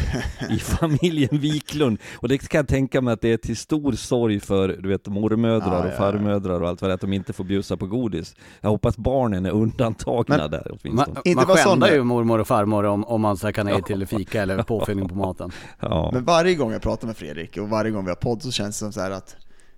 [0.49, 1.97] i familjen Wiklund.
[2.15, 5.07] Och det kan jag tänka mig att det är till stor sorg för, du vet,
[5.07, 8.35] mormödrar och farmödrar och allt vad det är, att de inte får bjussa på godis.
[8.61, 11.21] Jag hoppas barnen är undantagna Men, där åtminstone.
[11.25, 14.63] Man, man skändar ju mormor och farmor om, om man tackar nej till fika eller
[14.63, 15.51] påfyllning på maten.
[15.79, 16.09] Ja.
[16.13, 18.79] Men varje gång jag pratar med Fredrik och varje gång vi har podd så känns
[18.79, 19.35] det som så att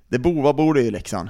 [0.10, 1.30] det bo, vad bor i Leksand?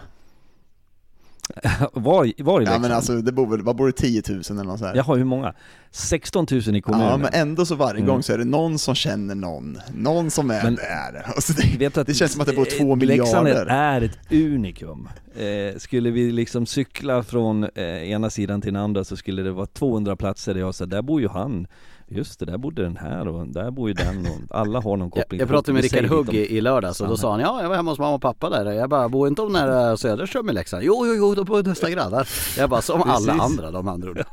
[1.93, 2.67] Var, var i Leksand?
[2.67, 5.15] Ja men alltså, det bor väl, vad bor det, 10 000 eller något sånt Jaha,
[5.15, 5.53] hur många?
[5.91, 7.07] 16 000 i kommunen?
[7.07, 8.07] Ja men ändå så varje mm.
[8.07, 11.25] gång så är det någon som känner någon, någon som är men, där.
[11.35, 13.43] Alltså det, det känns som att det bor två miljarder.
[13.43, 15.09] Leksand är ett unikum.
[15.35, 19.51] Eh, skulle vi liksom cykla från eh, ena sidan till den andra så skulle det
[19.51, 21.67] vara 200 platser där jag sa, där bor ju han
[22.11, 25.09] just det, där bodde den här och där bor ju den och alla har någon
[25.09, 25.39] koppling.
[25.39, 27.61] Jag, jag pratade med Rickard Hugg om i, i lördags och då sa han ja
[27.61, 28.71] jag var hemma hos mamma och pappa där.
[28.71, 30.83] Jag bara, bor inte de nära Söderström i Leksand?
[30.83, 32.27] Jo, jo, jo, de bor nästa grannar.
[32.57, 34.23] Jag bara, som alla andra de andra ord.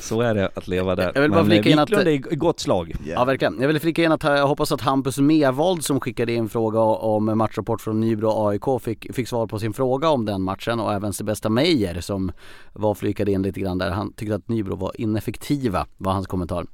[0.00, 1.12] Så är det att leva där.
[1.14, 2.92] Jag vill bara Men eh, flika in att- Wiklund är i gott slag.
[3.06, 3.60] Ja verkligen.
[3.60, 7.38] Jag vill flika in att jag hoppas att Hampus Mevold som skickade in fråga om
[7.38, 11.12] matchrapport från Nybro AIK fick, fick svar på sin fråga om den matchen och även
[11.12, 12.32] Sebastian Meyer som
[12.72, 13.90] var flykade in lite grann där.
[13.90, 16.66] Han tyckte att Nybro var ineffektiva var hans kommentar.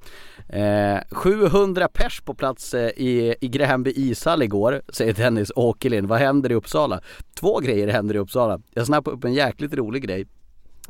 [0.48, 6.08] Eh, 700 pers på plats eh, i, i Gränby ishall igår säger Dennis Åkerlind.
[6.08, 7.00] Vad händer i Uppsala?
[7.40, 8.60] Två grejer händer i Uppsala.
[8.74, 10.26] Jag snappade upp en jäkligt rolig grej.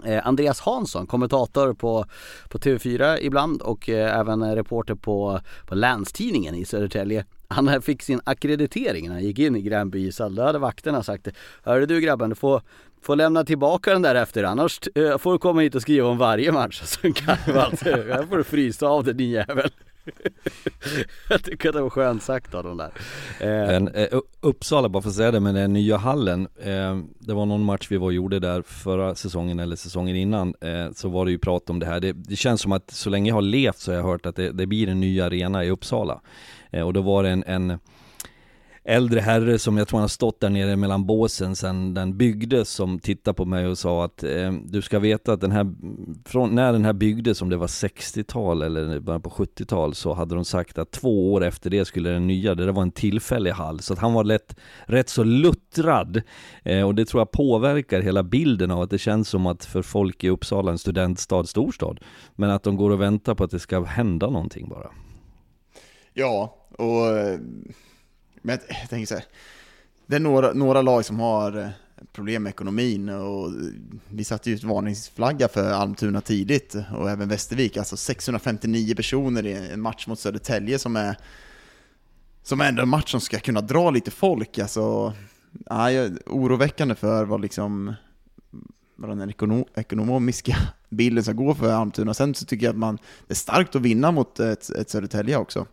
[0.05, 2.07] Eh, Andreas Hansson, kommentator på,
[2.49, 7.25] på TV4 ibland och eh, även reporter på, på Länstidningen i Södertälje.
[7.49, 10.35] Han fick sin akkreditering när han gick in i Gränby ishall.
[10.35, 11.29] Då hade vakterna sagt
[11.63, 12.63] Hörru du grabben, du får,
[13.03, 16.19] får lämna tillbaka den där efter annars eh, får du komma hit och skriva om
[16.19, 16.83] varje match.
[16.85, 19.71] Så kan du alltså, här får du frysa av dig din jävel.
[21.29, 22.91] Jag tycker att det var skönt sagt av de där.
[23.41, 26.49] Eh, Men, eh, Uppsala, bara för att säga det, med den eh, nya hallen.
[26.57, 30.55] Eh, det var någon match vi var och gjorde där förra säsongen eller säsongen innan.
[30.61, 32.01] Eh, så var det ju prat om det här.
[32.01, 34.37] Det, det känns som att så länge jag har levt så har jag hört att
[34.37, 36.21] det, det blir en ny arena i Uppsala.
[36.71, 37.79] Eh, och då var det en, en
[38.87, 42.71] äldre herre som jag tror han har stått där nere mellan båsen sedan den byggdes
[42.71, 45.75] som tittade på mig och sa att eh, du ska veta att den här,
[46.25, 50.35] från när den här byggdes, om det var 60-tal eller början på 70-tal, så hade
[50.35, 53.51] de sagt att två år efter det skulle den nya, det där var en tillfällig
[53.51, 53.81] hall.
[53.81, 56.23] Så att han var lätt, rätt så luttrad.
[56.63, 59.83] Eh, och det tror jag påverkar hela bilden av att det känns som att för
[59.83, 62.01] folk i Uppsala, en studentstad, storstad,
[62.35, 64.91] men att de går och väntar på att det ska hända någonting bara.
[66.15, 67.39] Ja, och eh,
[68.47, 69.25] men jag, jag tänker så här.
[70.07, 71.69] Det är några, några lag som har eh,
[72.13, 73.53] problem med ekonomin och eh,
[74.09, 79.73] vi satte ju ut varningsflagga för Almtuna tidigt och även Västervik, alltså 659 personer i
[79.73, 81.17] en match mot Södertälje som är
[82.43, 84.59] som är ändå en match som ska kunna dra lite folk.
[84.59, 85.13] Alltså,
[85.67, 87.95] ja, jag är oroväckande för vad liksom
[88.97, 90.57] vad den ekono, ekonomiska
[90.89, 92.15] bilden ska gå för Almtuna.
[92.15, 95.37] Sen så tycker jag att man, det är starkt att vinna mot ett, ett Södertälje
[95.37, 95.67] också.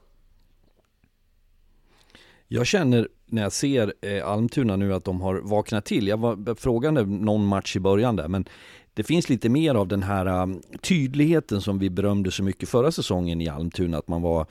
[2.53, 6.07] Jag känner när jag ser eh, Almtuna nu att de har vaknat till.
[6.07, 8.45] Jag var frågande någon match i början där, men
[8.93, 12.91] det finns lite mer av den här um, tydligheten som vi berömde så mycket förra
[12.91, 14.45] säsongen i Almtuna, att man var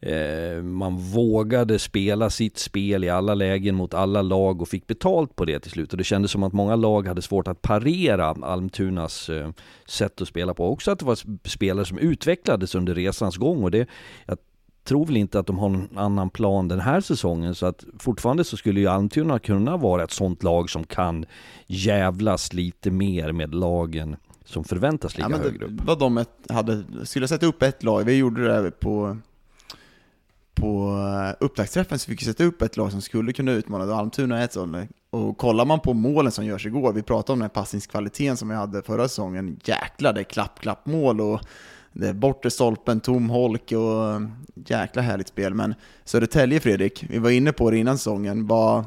[0.00, 5.36] eh, man vågade spela sitt spel i alla lägen mot alla lag och fick betalt
[5.36, 5.92] på det till slut.
[5.92, 9.50] Och det kändes som att många lag hade svårt att parera Almtunas eh,
[9.86, 10.68] sätt att spela på.
[10.68, 13.62] Också att det var spelare som utvecklades under resans gång.
[13.62, 13.88] Och det,
[14.26, 14.38] jag
[14.88, 18.44] tror väl inte att de har någon annan plan den här säsongen så att fortfarande
[18.44, 21.26] så skulle ju Almtuna kunna vara ett sånt lag som kan
[21.66, 25.72] jävlas lite mer med lagen som förväntas ligga Ja, men högre upp.
[25.84, 29.16] vad de hade, skulle sätta upp ett lag, vi gjorde det på,
[30.54, 30.96] på
[31.28, 34.38] eh, upptaktsträffen så fick vi sätta upp ett lag som skulle kunna utmana, och Almtuna
[34.38, 34.76] är ett sånt.
[35.10, 38.48] Och kollar man på målen som görs igår, vi pratade om den här passningskvaliteten som
[38.48, 41.40] vi hade förra säsongen, jäklar det är klapp-klapp-mål och det är
[42.02, 44.20] Eh, bortre stolpen, tom holk och eh,
[44.66, 45.54] jäkla härligt spel.
[45.54, 48.84] Men Södertälje Fredrik, vi var inne på det innan säsongen, var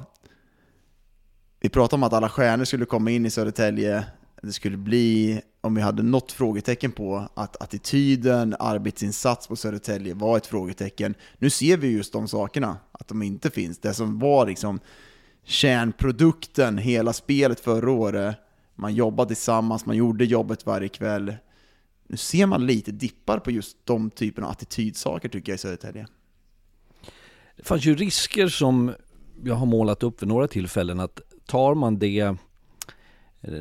[1.60, 4.06] vi pratade om att alla stjärnor skulle komma in i Södertälje,
[4.42, 10.38] det skulle bli, om vi hade något frågetecken på, att attityden, arbetsinsats på Södertälje var
[10.38, 11.16] ett frågetecken.
[11.38, 13.78] Nu ser vi just de sakerna, att de inte finns.
[13.80, 14.80] Det som var liksom
[15.44, 18.36] kärnprodukten, hela spelet förra året,
[18.76, 21.36] man jobbade tillsammans, man gjorde jobbet varje kväll.
[22.12, 26.08] Nu ser man lite dippar på just de typerna av attitydsaker tycker jag i Södertälje.
[27.56, 28.94] Det fanns ju risker som
[29.44, 32.36] jag har målat upp vid några tillfällen att tar man det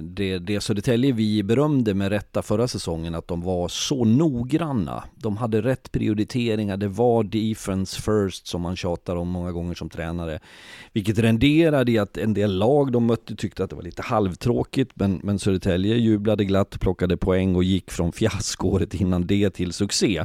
[0.02, 5.04] det, det Södertälje vi berömde med rätta förra säsongen att de var så noggranna.
[5.14, 9.90] De hade rätt prioriteringar, det var defense first som man tjatar om många gånger som
[9.90, 10.40] tränare.
[10.92, 14.92] Vilket renderade i att en del lag de mötte tyckte att det var lite halvtråkigt
[14.94, 20.24] men, men Södertälje jublade glatt, plockade poäng och gick från fiaskoåret innan det till succé.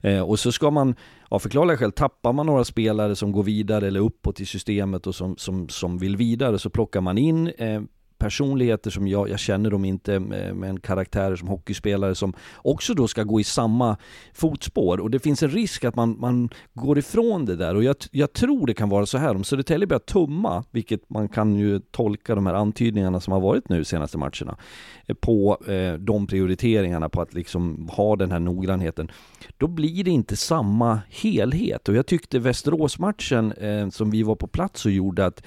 [0.00, 0.94] Eh, och så ska man
[1.28, 5.14] av förklarliga skäl, tappar man några spelare som går vidare eller uppåt i systemet och
[5.14, 7.82] som, som, som vill vidare så plockar man in eh,
[8.18, 13.08] personligheter som jag, jag känner dem inte, eh, men karaktärer som hockeyspelare som också då
[13.08, 13.96] ska gå i samma
[14.32, 15.00] fotspår.
[15.00, 17.74] Och det finns en risk att man, man går ifrån det där.
[17.74, 21.28] Och jag, jag tror det kan vara så här, om Södertälje börjar tumma, vilket man
[21.28, 24.56] kan ju tolka de här antydningarna som har varit nu senaste matcherna,
[25.06, 29.10] eh, på eh, de prioriteringarna, på att liksom ha den här noggrannheten,
[29.58, 31.88] då blir det inte samma helhet.
[31.88, 35.42] Och jag tyckte Västeråsmatchen eh, som vi var på plats och gjorde att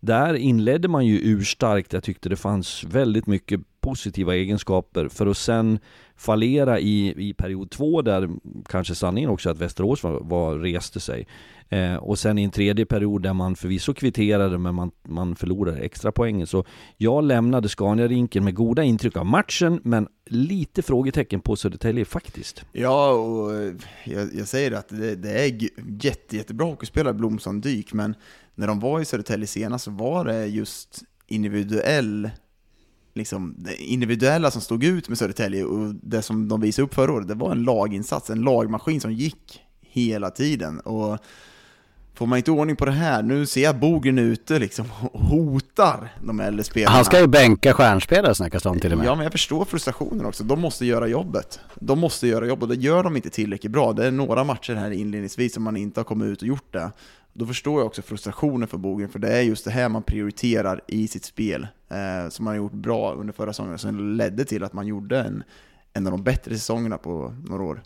[0.00, 1.92] där inledde man ju urstarkt.
[1.92, 5.78] Jag tyckte det fanns väldigt mycket positiva egenskaper för att sen
[6.16, 8.30] fallera i, i period två där
[8.68, 11.26] kanske sanningen också att Västerås var, var reste sig.
[11.68, 15.78] Eh, och sen i en tredje period där man förvisso kvitterade men man, man förlorade
[15.78, 16.46] extra poängen.
[16.46, 16.64] Så
[16.96, 22.64] jag lämnade Scania-rinken med goda intryck av matchen men lite frågetecken på Södertälje faktiskt.
[22.72, 23.74] Ja, och eh,
[24.04, 25.58] jag, jag säger att det, det är
[26.04, 28.14] jätte, jättebra hockeyspelare, Blomsson Dyk, men
[28.54, 32.30] när de var i Södertälje senast så var det just individuell
[33.18, 37.12] liksom, det individuella som stod ut med Södertälje och det som de visade upp förra
[37.12, 40.80] året, det var en laginsats, en lagmaskin som gick hela tiden.
[40.80, 41.18] Och
[42.18, 46.12] Får man inte ordning på det här, nu ser jag Bogren ute liksom och hotar
[46.22, 46.96] de äldre spelarna.
[46.96, 49.06] Han ska ju bänka stjärnspelare snackas om till och med.
[49.06, 50.44] Ja, men jag förstår frustrationen också.
[50.44, 51.60] De måste göra jobbet.
[51.74, 53.92] De måste göra jobbet och det gör de inte tillräckligt bra.
[53.92, 56.90] Det är några matcher här inledningsvis som man inte har kommit ut och gjort det.
[57.32, 60.80] Då förstår jag också frustrationen för Bogren, för det är just det här man prioriterar
[60.86, 64.64] i sitt spel, eh, som man har gjort bra under förra säsongen, som ledde till
[64.64, 65.42] att man gjorde en,
[65.92, 67.82] en av de bättre säsongerna på några år.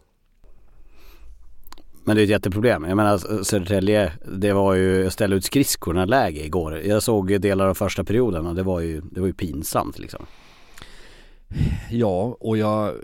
[2.05, 2.85] Men det är ett jätteproblem.
[2.85, 6.79] Jag menar Södertälje, det var ju ställa ut skridskorna läge igår.
[6.79, 10.27] Jag såg delar av första perioden och det var ju, det var ju pinsamt liksom.
[11.91, 12.95] Ja, och jag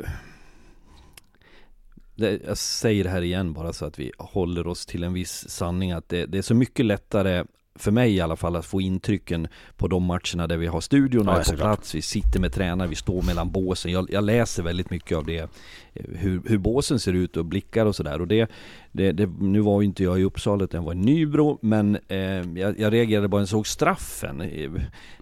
[2.19, 5.49] det, jag säger det här igen bara så att vi håller oss till en viss
[5.49, 7.45] sanning att det, det är så mycket lättare
[7.79, 11.27] för mig i alla fall att få intrycken på de matcherna där vi har studion
[11.27, 13.93] ja, på plats, vi sitter med tränare, vi står mellan båsen.
[13.93, 17.87] Jag, jag läser väldigt mycket av det, eh, hur, hur båsen ser ut och blickar
[17.87, 18.21] och sådär.
[18.21, 18.51] Och det,
[18.93, 21.99] det, det, nu var ju inte jag i Uppsala utan jag var i Nybro, men
[22.09, 22.19] eh,
[22.59, 24.41] jag, jag reagerade bara när jag såg straffen.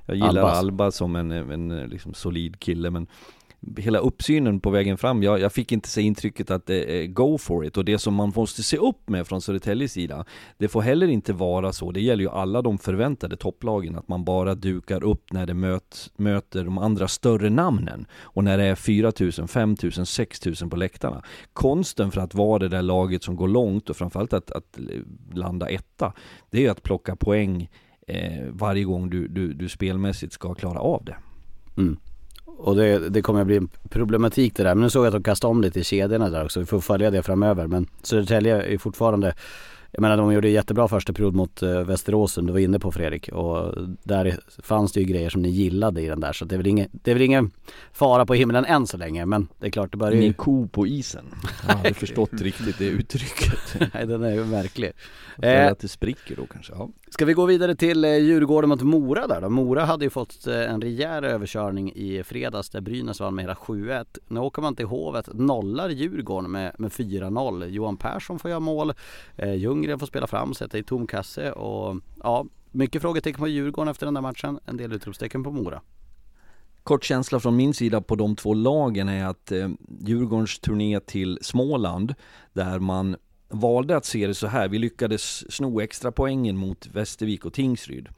[0.07, 3.07] Jag gillar Alba, Alba som en, en liksom solid kille, men
[3.77, 7.39] hela uppsynen på vägen fram, jag, jag fick inte se intrycket att det är go
[7.39, 10.25] for it och det som man måste se upp med från Södertäljes sida,
[10.59, 14.25] det får heller inte vara så, det gäller ju alla de förväntade topplagen, att man
[14.25, 18.75] bara dukar upp när det möt, möter de andra större namnen och när det är
[18.75, 21.23] 4000, 5000, 6000 på läktarna.
[21.53, 24.79] Konsten för att vara det där laget som går långt och framförallt att, att
[25.33, 26.13] landa etta,
[26.51, 27.69] det är ju att plocka poäng
[28.07, 31.17] eh, varje gång du, du, du spelmässigt ska klara av det.
[31.77, 31.97] Mm.
[32.59, 34.75] Och det, det kommer att bli en problematik det där.
[34.75, 36.61] Men nu såg jag att de kastade om lite i kedjorna där också.
[36.61, 37.67] Vi får följa det framöver.
[37.67, 39.35] Men Södertälje är fortfarande
[39.97, 42.93] jag menar de gjorde jättebra första period mot uh, Västerås som du var inne på
[42.93, 46.55] Fredrik och där fanns det ju grejer som ni gillade i den där så det
[46.55, 47.51] är väl ingen, det är väl ingen
[47.93, 50.21] fara på himlen än så länge men det är klart det börjar ju...
[50.21, 51.25] Ingen ko på isen.
[51.63, 53.93] Jag har aldrig förstått riktigt det uttrycket.
[53.95, 54.93] Nej den är ju märklig.
[55.43, 56.89] Eh, att det spricker då kanske, ja.
[57.09, 59.49] Ska vi gå vidare till eh, Djurgården mot Mora där då?
[59.49, 63.55] Mora hade ju fått eh, en rejäl överkörning i fredags där Brynäs vann med hela
[63.55, 64.19] 7-1.
[64.29, 67.67] Nu åker man till Hovet, nollar Djurgården med, med 4-0.
[67.67, 68.93] Johan Persson får göra mål,
[69.37, 73.91] eh, Ljunggren får spela fram, sätta i tom kasse och ja, mycket frågetecken på Djurgården
[73.91, 75.81] efter den där matchen, en del utropstecken på Mora.
[76.83, 79.69] Kort känsla från min sida på de två lagen är att eh,
[80.01, 82.15] Djurgårdens turné till Småland,
[82.53, 83.17] där man
[83.49, 84.69] valde att se det så här.
[84.69, 88.09] Vi lyckades sno extra poängen mot Västervik och Tingsryd.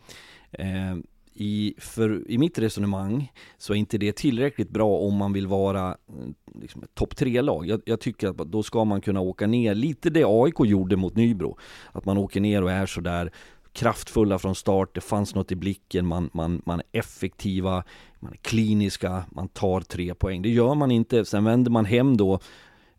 [0.53, 0.97] Eh,
[1.41, 5.89] i, för, I mitt resonemang så är inte det tillräckligt bra om man vill vara
[5.89, 7.67] eh, liksom, topp tre-lag.
[7.67, 11.17] Jag, jag, tycker att då ska man kunna åka ner, lite det AIK gjorde mot
[11.17, 11.59] Nybro.
[11.93, 13.33] Att man åker ner och är sådär
[13.73, 17.85] kraftfulla från start, det fanns något i blicken, man, man, man är effektiva,
[18.21, 20.43] man är kliniska, man tar tre poäng.
[20.43, 22.41] Det gör man inte, sen vänder man hem då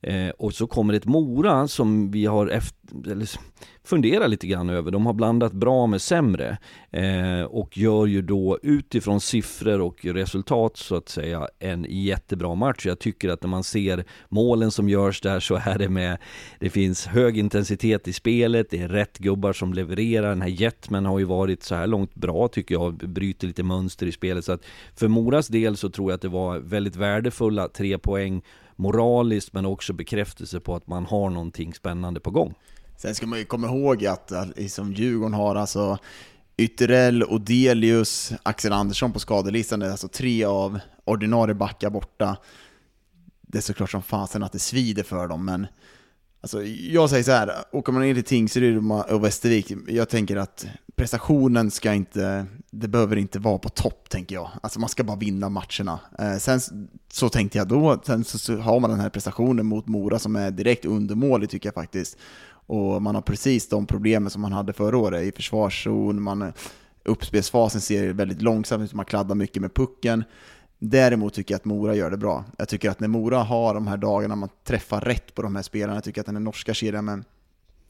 [0.02, 3.30] Eh, och så kommer ett Mora som vi har efter, eller,
[3.90, 4.92] funderat lite grann över.
[4.92, 6.58] De har blandat bra med sämre
[6.92, 12.86] eh, och gör ju då utifrån siffror och resultat så att säga en jättebra match.
[12.86, 16.18] Jag tycker att när man ser målen som görs där så är det med,
[16.60, 20.30] det finns hög intensitet i spelet, det är rätt gubbar som levererar.
[20.30, 24.06] Den här Jetman har ju varit så här långt bra tycker jag, bryter lite mönster
[24.06, 24.46] i spelet.
[24.46, 28.42] Så att för Moras del så tror jag att det var väldigt värdefulla tre poäng
[28.80, 32.54] moraliskt men också bekräftelse på att man har någonting spännande på gång.
[32.98, 35.98] Sen ska man ju komma ihåg att eh, liksom Djurgården har alltså
[36.58, 42.38] Ytterell, Odelius, Axel Andersson på skadelistan, det är alltså tre av ordinarie backar borta.
[43.42, 45.68] Det är såklart som fasen att det svider för dem, men
[46.42, 48.78] Alltså, jag säger så här, åker man ner till Tingsryd
[49.10, 50.66] och Västervik, jag tänker att
[50.96, 54.50] prestationen ska inte, det behöver inte vara på topp, tänker jag.
[54.62, 56.00] Alltså man ska bara vinna matcherna.
[56.20, 56.60] Eh, sen
[57.12, 60.36] så tänkte jag då, sen så, så, har man den här prestationen mot Mora som
[60.36, 62.18] är direkt undermålig tycker jag faktiskt.
[62.52, 66.54] Och man har precis de problemen som man hade förra året i försvarszon, man,
[67.04, 70.24] uppspelsfasen ser väldigt långsam ut, man kladdar mycket med pucken.
[70.80, 72.46] Däremot tycker jag att Mora gör det bra.
[72.58, 75.64] Jag tycker att när Mora har de här dagarna man träffar rätt på de här
[75.64, 77.24] spelarna, jag tycker att den här norska kedjan med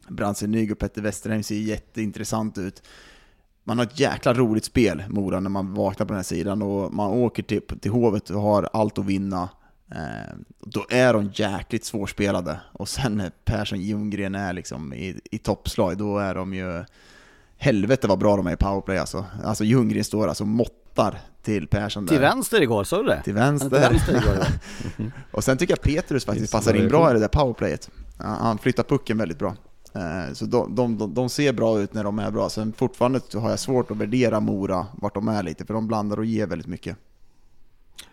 [0.08, 2.84] Brandsen Nyg och Petter Westerheim ser jätteintressant ut.
[3.64, 6.94] man har ett jäkla roligt spel, Mora, när man vaknar på den här sidan och
[6.94, 9.50] man åker till, till Hovet och har allt att vinna.
[9.92, 12.60] Eh, då är de jäkligt svårspelade.
[12.72, 16.84] Och sen när Persson Ljunggren är liksom i, i toppslag, då är de ju...
[17.62, 19.26] Helvete vad bra de är i powerplay alltså.
[19.44, 22.14] Alltså Ljunggren står alltså måttar till Persson där.
[22.14, 23.22] Till vänster igår, såg du det?
[23.24, 23.70] Till vänster.
[23.70, 24.46] Till vänster igår,
[24.98, 25.06] ja.
[25.32, 27.90] och sen tycker jag Petrus faktiskt passar in bra i det där powerplayet.
[28.18, 29.56] Han flyttar pucken väldigt bra.
[29.94, 32.50] Eh, Så de, de, de, ser bra ut när de är bra.
[32.50, 36.18] Sen fortfarande har jag svårt att värdera Mora, vart de är lite, för de blandar
[36.18, 36.98] och ger väldigt mycket.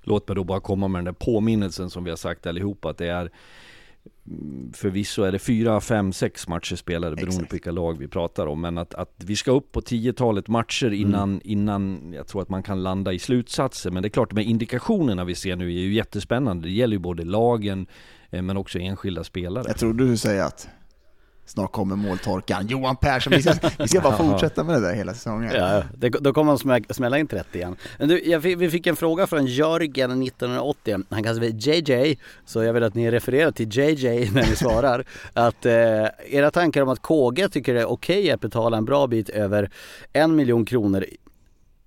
[0.03, 2.99] Låt mig då bara komma med den där påminnelsen som vi har sagt allihopa att
[2.99, 3.31] det är
[4.73, 7.49] Förvisso är det fyra, fem, sex matcher spelade beroende Exakt.
[7.51, 10.91] på vilka lag vi pratar om Men att, att vi ska upp på tiotalet matcher
[10.91, 11.41] innan, Mm.
[11.45, 14.49] innan jag tror att man kan landa i slutsatser Men det är klart, de här
[14.49, 17.87] indikationerna vi ser nu är ju jättespännande Det gäller ju både lagen
[18.31, 20.69] eh, men också enskilda spelare Jag trodde du säger att
[21.47, 22.67] snart kommer måltorkan.
[22.67, 25.53] Johan Persson, vi ska, vi ska bara fortsätta med det där hela säsongen.
[25.55, 27.77] Ja, det, då kommer han smä, smälla in 30 igen.
[27.99, 32.63] Men du, fick, vi fick en fråga från Jörgen 1980, han kallar sig JJ, så
[32.63, 35.05] jag vill att ni refererar till JJ när ni svarar.
[35.33, 39.07] att eh, era tankar om att KG tycker det är okej att betala en bra
[39.07, 39.71] bit över
[40.13, 41.05] en miljon kronor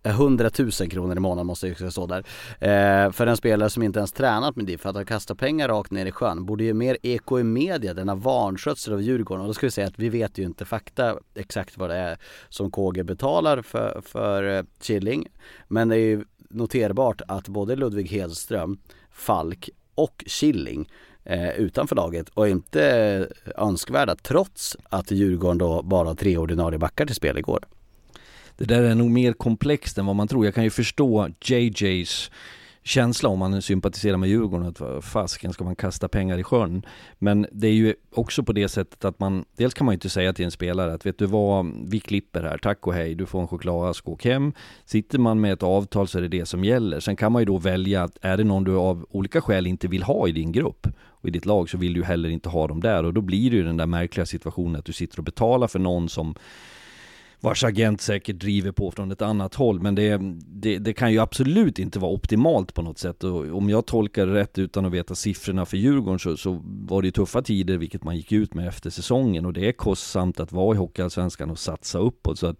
[0.04, 2.24] Eh, 100 000 kronor i månaden måste ju stå där.
[2.60, 5.68] Eh, för en spelare som inte ens tränat med DIF, för att ha kastat pengar
[5.68, 6.45] rakt ner i sjön.
[6.45, 9.41] Borde ju mer eko i media, denna vanskötsel av Djurgården.
[9.41, 12.18] Och då ska vi säga att vi vet ju inte fakta exakt vad det är
[12.50, 15.28] som KG betalar för, för eh, Killing.
[15.68, 18.80] Men det är ju noterbart att både Ludvig Hedström,
[19.12, 20.89] Falk och Killing
[21.24, 23.28] eh, utanför laget och inte
[23.58, 27.66] önskvärda trots att Djurgården då bara har tre ordinarie backar till spel igår.
[28.60, 30.45] Det där är nog mer komplext än vad man tror.
[30.45, 32.32] Jag kan ju förstå JJs
[32.84, 36.86] känsla om man sympatiserar med Djurgården att vad fasken ska man kasta pengar i sjön.
[37.20, 40.10] Men det är ju också på det sättet att man, dels kan man ju inte
[40.10, 43.26] säga till en spelare att vet du vad, vi klipper här, tack och hej, du
[43.26, 44.53] får en chokladask och åk hem.
[44.86, 46.99] Sitter man med ett avtal så är det det som gäller.
[46.99, 49.88] Sen kan man ju då välja att är det någon du av olika skäl inte
[49.88, 52.68] vill ha i din grupp och i ditt lag så vill du heller inte ha
[52.68, 55.24] dem där och då blir det ju den där märkliga situationen att du sitter och
[55.24, 56.36] betalar för någon som
[57.42, 59.82] vars agent säkert driver på från ett annat håll.
[59.82, 63.24] Men det, det, det kan ju absolut inte vara optimalt på något sätt.
[63.24, 67.02] Och om jag tolkar det rätt utan att veta siffrorna för Djurgården så, så var
[67.02, 69.46] det ju tuffa tider, vilket man gick ut med efter säsongen.
[69.46, 72.40] Och det är kostsamt att vara i Hockeyallsvenskan och satsa uppåt.
[72.40, 72.58] Så att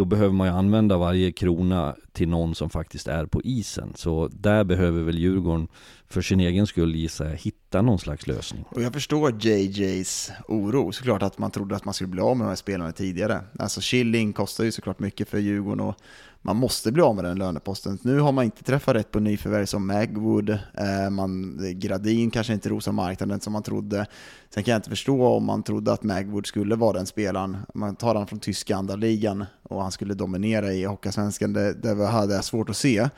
[0.00, 3.92] då behöver man ju använda varje krona till någon som faktiskt är på isen.
[3.94, 5.68] Så där behöver väl Djurgården
[6.08, 8.64] för sin egen skull gissa jag hitta någon slags lösning.
[8.68, 12.46] Och jag förstår JJs oro, såklart att man trodde att man skulle bli av med
[12.46, 13.40] de här spelarna tidigare.
[13.58, 15.96] Alltså Killing kostar ju såklart mycket för Djurgården och
[16.42, 17.98] man måste bli av med den löneposten.
[18.02, 22.68] Nu har man inte träffat rätt på nyförvärv som Magwood, eh, man, Gradin kanske inte
[22.68, 24.06] rosar marknaden som man trodde.
[24.54, 27.56] Sen kan jag inte förstå om man trodde att Magwood skulle vara den spelaren.
[27.74, 32.06] Man tar han från tyska andra ligan och han skulle dominera i Hockeysvenskan, det, det
[32.06, 33.08] hade jag svårt att se.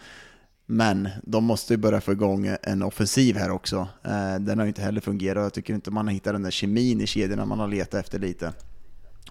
[0.67, 3.89] Men de måste ju börja få igång en offensiv här också.
[4.05, 6.43] Eh, den har ju inte heller fungerat och jag tycker inte man har hittat den
[6.43, 8.53] där kemin i kedjorna man har letat efter lite.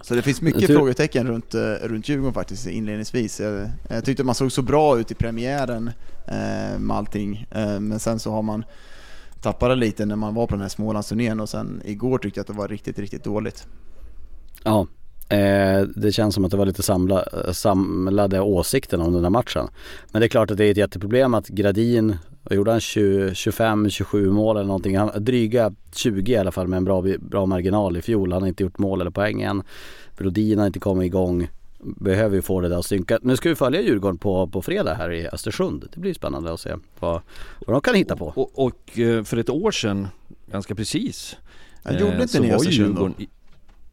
[0.04, 3.40] Så det finns mycket frågetecken runt, eh, runt Djurgården faktiskt inledningsvis.
[3.40, 5.92] Jag, jag tyckte man såg så bra ut i premiären
[6.28, 8.64] eh, med allting, eh, men sen så har man
[9.42, 12.44] tappat det lite när man var på den här Smålandsturnén och sen igår tyckte jag
[12.44, 13.68] att det var riktigt, riktigt dåligt.
[14.64, 14.88] Ja,
[15.30, 19.68] eh, det känns som att det var lite samla, samlade åsikter om den här matchen.
[20.12, 24.32] Men det är klart att det är ett jätteproblem att Gradin, vad gjorde han, 25-27
[24.32, 24.98] mål eller någonting.
[24.98, 28.32] Han, dryga 20 i alla fall med en bra, bra marginal i fjol.
[28.32, 29.64] Han har inte gjort mål eller poäng än.
[30.18, 31.48] Brodin har inte kommit igång.
[31.84, 33.20] Behöver ju få det där att synka.
[33.22, 35.88] Nu ska vi följa Djurgården på, på fredag här i Östersund.
[35.94, 37.22] Det blir spännande att se vad,
[37.68, 38.26] vad de kan hitta på.
[38.36, 40.08] Och, och eh, för ett år sedan,
[40.52, 41.38] ganska precis
[41.84, 43.12] Jag gjorde eh, inte så ni Östersund då?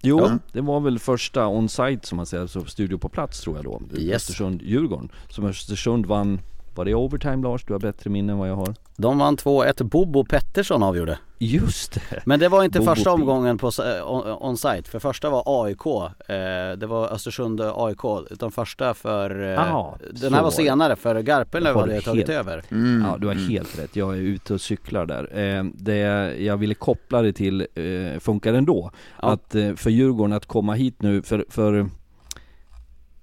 [0.02, 0.38] Jo, Ja.
[0.52, 3.80] det var väl första on-site som man säger, så studio på plats tror jag då
[3.98, 4.14] Yes.
[4.16, 6.40] Östersund-Djurgården Som Östersund vann,
[6.78, 7.64] var det overtime Lars?
[7.64, 9.82] Du har bättre minne än vad jag har De vann 2-1.
[9.84, 11.18] Bobo Pettersson avgjorde.
[11.38, 12.22] Just det!
[12.26, 15.86] Men det var inte Bobo första omgången på eh, on- on-site, för första var AIK,
[15.86, 21.20] eh, det var Östersund AIK, utan första för, eh, Ah, den här var senare för
[21.22, 22.62] Garpenlöv Har hade du tagit helt- över.
[22.70, 23.04] Mm.
[23.08, 23.96] Ja, du har helt rätt.
[23.96, 25.38] Jag är ute och cyklar där.
[25.58, 25.96] Eh, det
[26.38, 28.90] jag ville koppla det till eh, funkar ändå.
[29.22, 29.28] Ja.
[29.32, 31.88] Att eh, för Djurgården att komma hit nu, för, för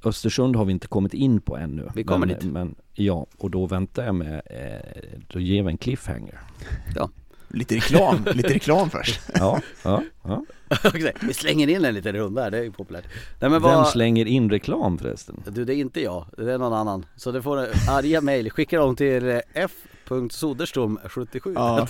[0.05, 1.89] Östersund har vi inte kommit in på ännu.
[1.95, 2.51] Vi kommer men, dit.
[2.51, 6.39] Men, ja, och då väntar jag med, eh, då ger vi en cliffhanger.
[7.47, 9.21] lite reklam, lite reklam först.
[9.33, 10.45] Ja, ja, ja.
[11.21, 13.05] Vi slänger in en liten runda här, det är ju populärt.
[13.39, 15.43] Nej men Vem vad, slänger in reklam förresten?
[15.47, 17.05] du det är inte jag, det är någon annan.
[17.15, 17.57] Så det får
[17.89, 19.41] arga mejl, skicka dem till
[20.11, 21.87] eh, f.soderström77 Ja,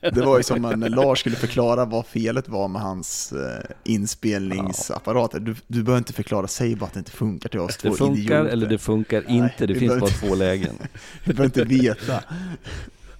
[0.12, 5.40] det var ju som när Lars skulle förklara vad felet var med hans eh, inspelningsapparater.
[5.40, 7.94] Du, du behöver inte förklara, säg bara att det inte funkar till oss två Det
[7.96, 8.44] funkar idioter.
[8.44, 10.74] eller det funkar inte, det finns bara två lägen.
[11.24, 12.24] Du behöver inte veta.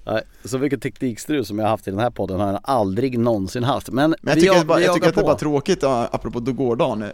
[0.05, 3.19] Nej, så mycket teknikstrul som jag har haft i den här podden har jag aldrig
[3.19, 3.91] någonsin haft.
[3.91, 7.05] Men, Men jag tycker, jag, att, bara, jag tycker att det var tråkigt, apropå gårdagen.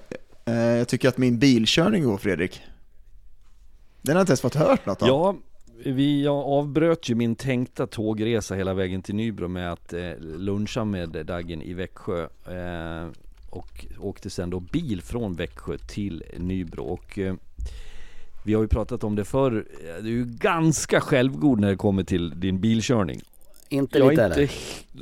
[0.44, 2.60] Eh, jag tycker att min bilkörning igår, Fredrik,
[4.02, 5.08] den har inte ens fått hört något om.
[5.08, 5.36] Ja,
[5.84, 10.84] vi, jag avbröt ju min tänkta tågresa hela vägen till Nybro med att eh, luncha
[10.84, 13.08] med Daggen i Växjö eh,
[13.50, 17.34] och åkte sen då bil från Växjö till Nybro och eh,
[18.44, 21.76] vi har ju pratat om det förr, Eh, du är ju ganska självgod när det
[21.76, 23.20] kommer till din bilkörning.
[23.68, 24.54] Inte Jag lite inte,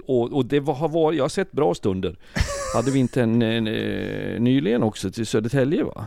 [0.07, 2.16] och, och det har varit, jag har sett bra stunder.
[2.74, 6.07] Hade vi inte en, en, eh, nyligen också till Södertälje va?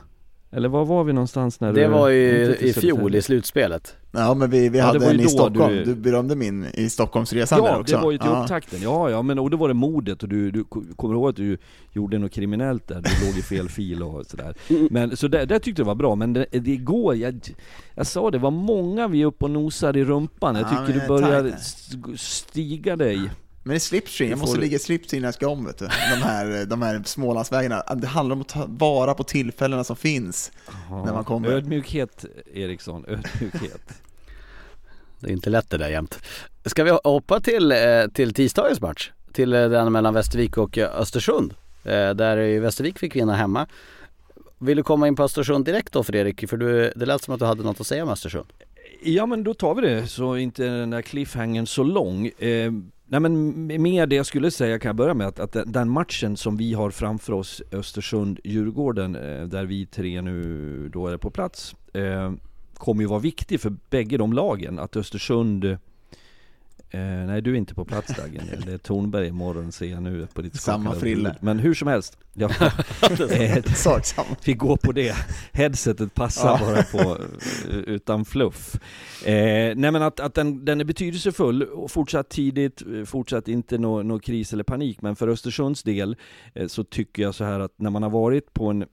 [0.52, 3.96] Eller var var vi någonstans när Det du, var ju i fjol i slutspelet.
[4.12, 5.74] Ja, men vi, vi Ja, det hade en i Stockholm.
[5.76, 5.96] du- Du...
[5.96, 7.96] berömde min i Stockholmsresan där Ja, också.
[7.98, 8.42] det var ju till ja.
[8.42, 8.80] upptakten.
[8.82, 10.64] Ja, ja, men och då var det modet och du, du
[10.96, 11.58] kommer ihåg att du
[11.92, 14.56] gjorde något kriminellt där, du låg i fel fil och sådär.
[14.90, 17.40] Men så där, där tyckte jag det var bra, men det, det igår, jag,
[17.96, 20.56] jag sa det var många vi är uppe och nosar i rumpan.
[20.56, 21.56] Jag Ja, tycker men du börjar tajt.
[21.56, 23.30] st- stiga dig.
[23.68, 25.78] Men i slipstream, jag Du måste får- ligga i slipstream när jag ska om vet
[25.78, 25.86] du.
[25.86, 25.92] De
[26.22, 27.84] här, de här Smålandsvägarna.
[27.96, 30.52] Det handlar om att ta vara på tillfällena som finns
[30.90, 31.50] när man kommer.
[31.50, 33.82] Ödmjukhet Eriksson, ödmjukhet.
[35.20, 36.20] Det är inte lätt det där jämt.
[36.66, 37.78] Ska vi hoppa till, eh,
[38.14, 39.12] till tisdagens match?
[39.34, 41.54] Till eh, den mellan Västervik och eh, Östersund.
[41.84, 43.68] Eh, Där Västervik fick vinna hemma.
[44.60, 46.50] Vill du komma in på Östersund direkt då Fredrik?
[46.50, 48.46] För du, det lät som att du hade något att säga om Östersund.
[49.04, 52.32] Ja men då tar vi det, så inte den där cliffhangern så lång.
[53.08, 56.38] Nej men med det jag skulle säga kan jag börja med att, att den- matchen
[56.38, 61.76] som vi har framför oss, Östersund-Djurgården, eh, där vi tre nu då är på plats,
[61.94, 62.34] eh,
[62.74, 64.80] kommer ju vara viktig för bägge de lagen.
[64.80, 65.78] Att Östersund
[66.90, 70.28] Eh, nej du är inte på plats Dagen, det är Tornberg imorgon ser jag nu
[70.34, 71.36] på ditt Samma frille.
[71.42, 72.50] Men hur som helst, ja,
[73.32, 74.28] eh, Sak samma.
[74.46, 75.16] vi går på det.
[75.54, 77.22] Headsetet passar bara på
[77.70, 78.76] eh, utan fluff.
[79.26, 83.78] Eh, nej men att, att den, den är betydelsefull och fortsatt tidigt, eh, fortsatt inte
[83.78, 85.02] någon nå kris eller panik.
[85.02, 86.16] Men för Östersunds del
[86.54, 88.86] eh, så tycker jag så här att när man har varit på en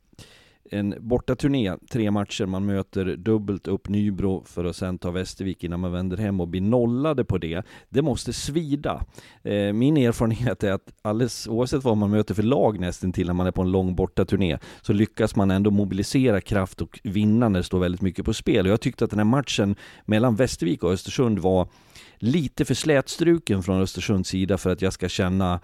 [0.73, 5.81] en bortaturné, tre matcher, man möter dubbelt upp Nybro för att sen ta Västervik innan
[5.81, 7.63] man vänder hem och blir nollade på det.
[7.89, 9.05] Det måste svida.
[9.43, 13.35] Eh, min erfarenhet är att alldeles oavsett vad man möter för lag nästan till när
[13.35, 17.59] man är på en lång bortaturné så lyckas man ändå mobilisera kraft och vinna när
[17.59, 18.67] det står väldigt mycket på spel.
[18.67, 21.69] Och jag tyckte att den här matchen mellan Västervik och Östersund var
[22.17, 25.61] lite för slätstruken från Östersunds sida för att jag ska känna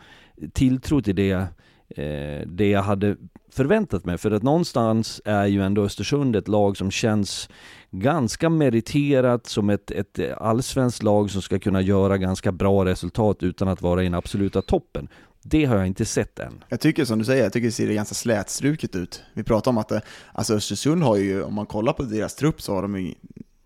[0.53, 1.47] tilltro till det
[1.89, 3.17] eh, det jag hade
[3.51, 4.19] förväntat mig.
[4.19, 7.49] För att någonstans är ju ändå Östersund ett lag som känns
[7.91, 13.69] ganska meriterat som ett, ett allsvenskt lag som ska kunna göra ganska bra resultat utan
[13.69, 15.09] att vara i den absoluta toppen.
[15.43, 16.65] Det har jag inte sett än.
[16.69, 19.23] Jag tycker som du säger, jag tycker det ser ganska slätstruket ut.
[19.35, 20.01] Vi pratar om att det,
[20.33, 23.15] alltså Östersund har ju, om man kollar på deras trupp så har de ju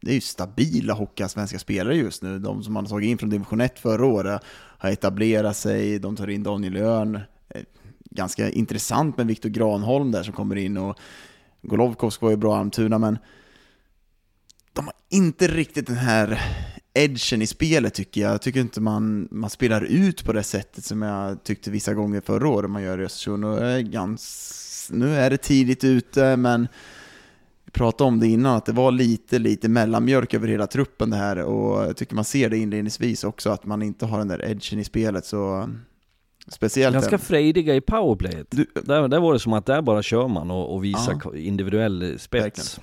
[0.02, 2.38] det är ju stabila hockeyallsvenska spelare just nu.
[2.38, 4.42] De som man har tagit in från division 1 förra året
[4.78, 7.14] har etablerat sig, de tar in Daniel Öhrn.
[7.48, 7.62] Eh,
[8.14, 10.98] Ganska intressant med Viktor Granholm där som kommer in och
[11.62, 13.18] Golovkovsk var ju bra Almtuna, men
[14.72, 16.40] de har inte riktigt den här
[16.94, 18.32] edgen i spelet tycker jag.
[18.32, 22.20] Jag tycker inte man, man spelar ut på det sättet som jag tyckte vissa gånger
[22.20, 23.44] förra året man gör i Östersund.
[23.44, 26.68] Och jag är gans, nu är det tidigt ute, men
[27.64, 31.16] vi pratade om det innan, att det var lite, lite mellanmjölk över hela truppen det
[31.16, 31.38] här.
[31.38, 34.78] Och jag tycker man ser det inledningsvis också, att man inte har den där edgen
[34.78, 35.26] i spelet.
[35.26, 35.68] Så
[36.48, 36.94] speciellt...
[36.94, 38.46] Ganska frejdiga i powerplayet.
[38.50, 41.34] Du- Där, där var det som att där bara kör man och, och visar ko-
[41.34, 42.80] individuell spets.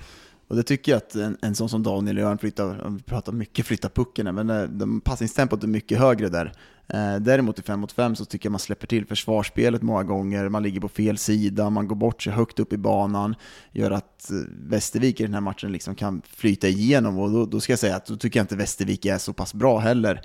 [0.48, 3.66] Och det tycker jag att en, en sån som Daniel Öhrn flyttar, vi pratar mycket
[3.66, 6.52] flytta pucken men eh, de, passningstempot är mycket högre där.
[6.88, 10.48] Eh, däremot i 5 mot 5 så tycker jag man släpper till försvarsspelet många gånger,
[10.48, 13.34] man ligger på fel sida, man går bort sig högt upp i banan,
[13.72, 14.36] gör att eh,
[14.68, 17.96] Västervik i den här matchen liksom kan flyta igenom och då, då ska jag säga
[17.96, 20.22] att då tycker jag inte Västervik är så pass bra heller.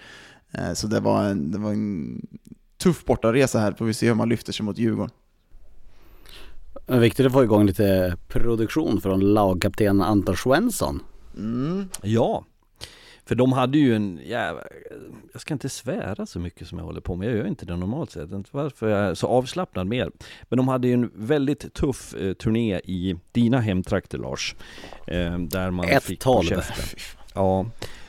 [0.51, 2.21] Eh, så det var en, det var en
[2.85, 5.11] tuff bortaresa här, får vi se hur man lyfter sig mot Djurgården.
[6.87, 11.03] Men Viktigt att få igång lite produktion från lagkapten Anton Svensson.
[11.37, 11.89] Mm.
[12.03, 12.45] Ja,
[13.25, 14.63] för de hade ju en jävla,
[15.33, 17.75] jag ska inte svära så mycket som jag håller på med, jag gör inte det
[17.75, 20.11] normalt sett, inte varför jag är så avslappnad mer.
[20.43, 24.55] Men de hade ju en väldigt tuff eh, turné i dina hemtrakter Lars.
[25.07, 26.43] Eh, där man fick på 1-12.
[26.43, 26.99] käften.
[27.37, 27.65] Ja,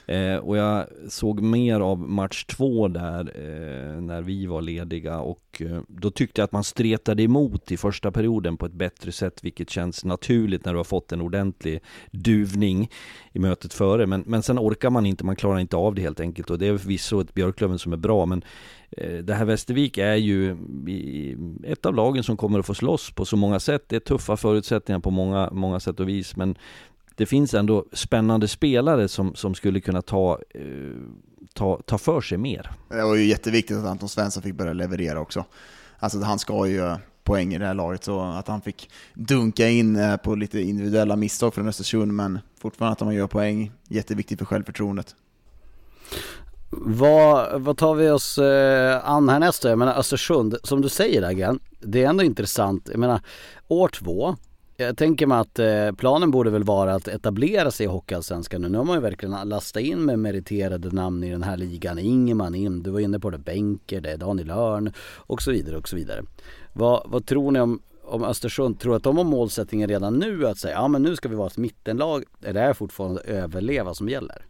[0.07, 5.63] Eh, och jag såg mer av match två där eh, när vi var lediga och
[5.63, 9.45] eh, då tyckte jag att man stretade emot i första perioden på ett bättre sätt
[9.45, 11.81] vilket känns naturligt när du har fått en ordentlig
[12.11, 12.91] duvning
[13.33, 14.07] i mötet före.
[14.07, 16.67] Men, men sen orkar man inte, man klarar inte av det helt enkelt och det
[16.67, 18.43] är förvisso ett Björklöven som är bra men
[18.91, 20.57] eh, det här Västervik är ju
[21.65, 23.85] ett av lagen som kommer att få slåss på så många sätt.
[23.89, 26.57] Det är tuffa förutsättningar på många, många sätt och vis men
[27.17, 30.63] det finns ändå spännande spelare som, som skulle kunna ta, eh,
[31.55, 32.71] ta, ta för sig mer.
[32.89, 35.45] Det var ju jätteviktigt att Anton Svensson fick börja leverera också.
[35.99, 39.97] Alltså han ska ju poäng i det här laget, så att han fick dunka in
[39.97, 44.47] eh, på lite individuella misstag från Östersund, men fortfarande att han gör poäng, jätteviktigt för
[44.47, 45.15] självförtroendet.
[46.71, 49.69] Vad, vad tar vi oss eh, an härnäst då?
[49.69, 52.89] Jag menar Östersund, som du säger Aggen, det är ändå intressant.
[52.91, 53.21] Jag menar,
[53.69, 54.37] år två,
[54.77, 58.69] jag tänker mig att eh, planen borde väl vara att etablera sig i Hockeyallsvenskan nu.
[58.69, 61.99] Nu har man ju verkligen lastat in med meriterade namn i den här ligan.
[61.99, 65.77] Ingeman in, du var inne på det, Benker, det är Daniel Örn och så vidare
[65.77, 66.23] och så vidare.
[66.73, 68.81] Vad, vad tror ni om, om Östersund?
[68.81, 71.47] Tror att de har målsättningen redan nu att säga, ja men nu ska vi vara
[71.47, 72.25] ett mittenlag.
[72.43, 74.47] Är det här fortfarande överleva som gäller?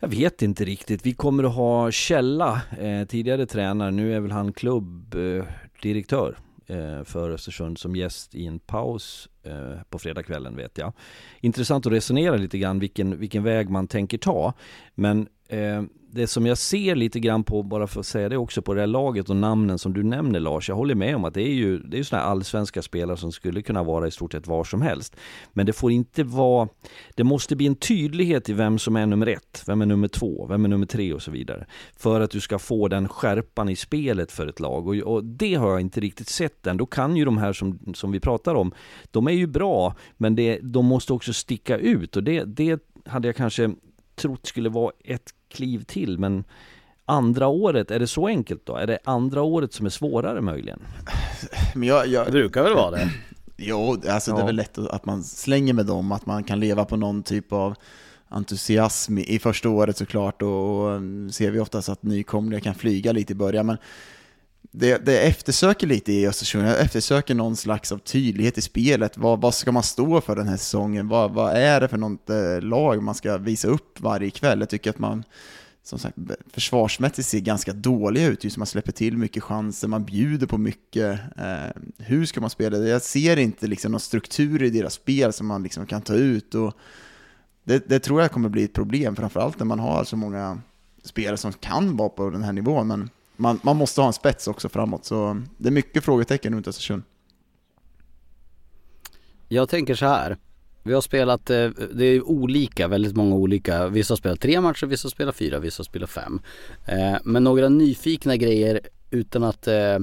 [0.00, 1.06] Jag vet inte riktigt.
[1.06, 6.28] Vi kommer att ha Källa, eh, tidigare tränare, nu är väl han klubbdirektör.
[6.28, 10.92] Eh, Eh, Eh, för Östersund som gäst i en paus eh, på fredagskvällen vet jag.
[11.40, 14.52] Intressant att resonera lite grann vilken, vilken väg man tänker ta.
[14.94, 15.82] Men eh,
[16.14, 18.80] det som jag ser lite grann på, bara för att säga det också, på det
[18.80, 21.52] här laget och namnen som du nämner Lars, jag håller med om att det är
[21.52, 24.46] ju, det är ju sådana här allsvenska spelare som skulle kunna vara i stort sett
[24.46, 25.16] var som helst.
[25.52, 26.68] Men det får inte vara,
[27.14, 30.46] det måste bli en tydlighet i vem som är nummer ett, vem är nummer två,
[30.46, 31.66] vem är nummer tre och så vidare.
[31.96, 35.54] För att du ska få den skärpan i spelet för ett lag och, och det
[35.54, 36.76] har jag inte riktigt sett än.
[36.76, 38.72] Då kan ju de här som, som vi pratar om,
[39.10, 43.28] de är ju bra, men det, de måste också sticka ut och det, det hade
[43.28, 43.74] jag kanske
[44.14, 46.44] trott skulle vara ett kliv till men
[47.06, 48.76] andra året, är det så enkelt då?
[48.76, 50.80] Är det andra året som är svårare möjligen?
[51.74, 52.26] Men jag, jag...
[52.26, 53.10] Det brukar väl vara det?
[53.56, 54.36] Jo, alltså ja.
[54.36, 57.22] det är väl lätt att man slänger med dem, att man kan leva på någon
[57.22, 57.74] typ av
[58.28, 61.00] entusiasm i första året såklart och, och
[61.30, 63.76] ser vi oftast att nykomlingar kan flyga lite i början men
[64.76, 69.18] det, det eftersöker lite i Östersund, jag eftersöker någon slags av tydlighet i spelet.
[69.18, 71.08] Vad, vad ska man stå för den här säsongen?
[71.08, 74.60] Vad, vad är det för något eh, lag man ska visa upp varje kväll?
[74.60, 75.24] Jag tycker att man
[75.82, 76.16] som sagt,
[76.50, 81.20] försvarsmässigt ser ganska dåliga ut, just man släpper till mycket chanser, man bjuder på mycket.
[81.36, 82.76] Eh, hur ska man spela?
[82.78, 86.54] Jag ser inte liksom någon struktur i deras spel som man liksom kan ta ut.
[86.54, 86.74] Och
[87.64, 90.60] det, det tror jag kommer bli ett problem, framförallt när man har så många
[91.02, 92.86] spelare som kan vara på den här nivån.
[92.86, 96.68] Men man, man måste ha en spets också framåt, så det är mycket frågetecken runt
[96.68, 97.02] Östersund.
[99.48, 100.38] Jag tänker så här.
[100.86, 103.88] Vi har spelat, eh, det är olika, väldigt många olika.
[103.88, 106.40] Vissa har spelat tre matcher, vissa har spelat fyra, vissa har spelat fem.
[106.86, 108.80] Eh, men några nyfikna grejer
[109.10, 109.98] utan att, eh,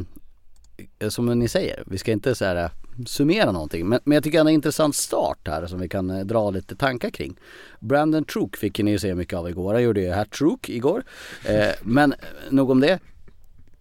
[1.10, 2.70] som ni säger, vi ska inte så här
[3.06, 3.88] summera någonting.
[3.88, 6.76] Men, men jag tycker det är en intressant start här som vi kan dra lite
[6.76, 7.36] tankar kring.
[7.80, 9.74] Brandon Trook fick ni ju se mycket av igår.
[9.74, 11.04] Han gjorde ju hattrook igår.
[11.82, 12.14] men
[12.50, 13.00] nog om det.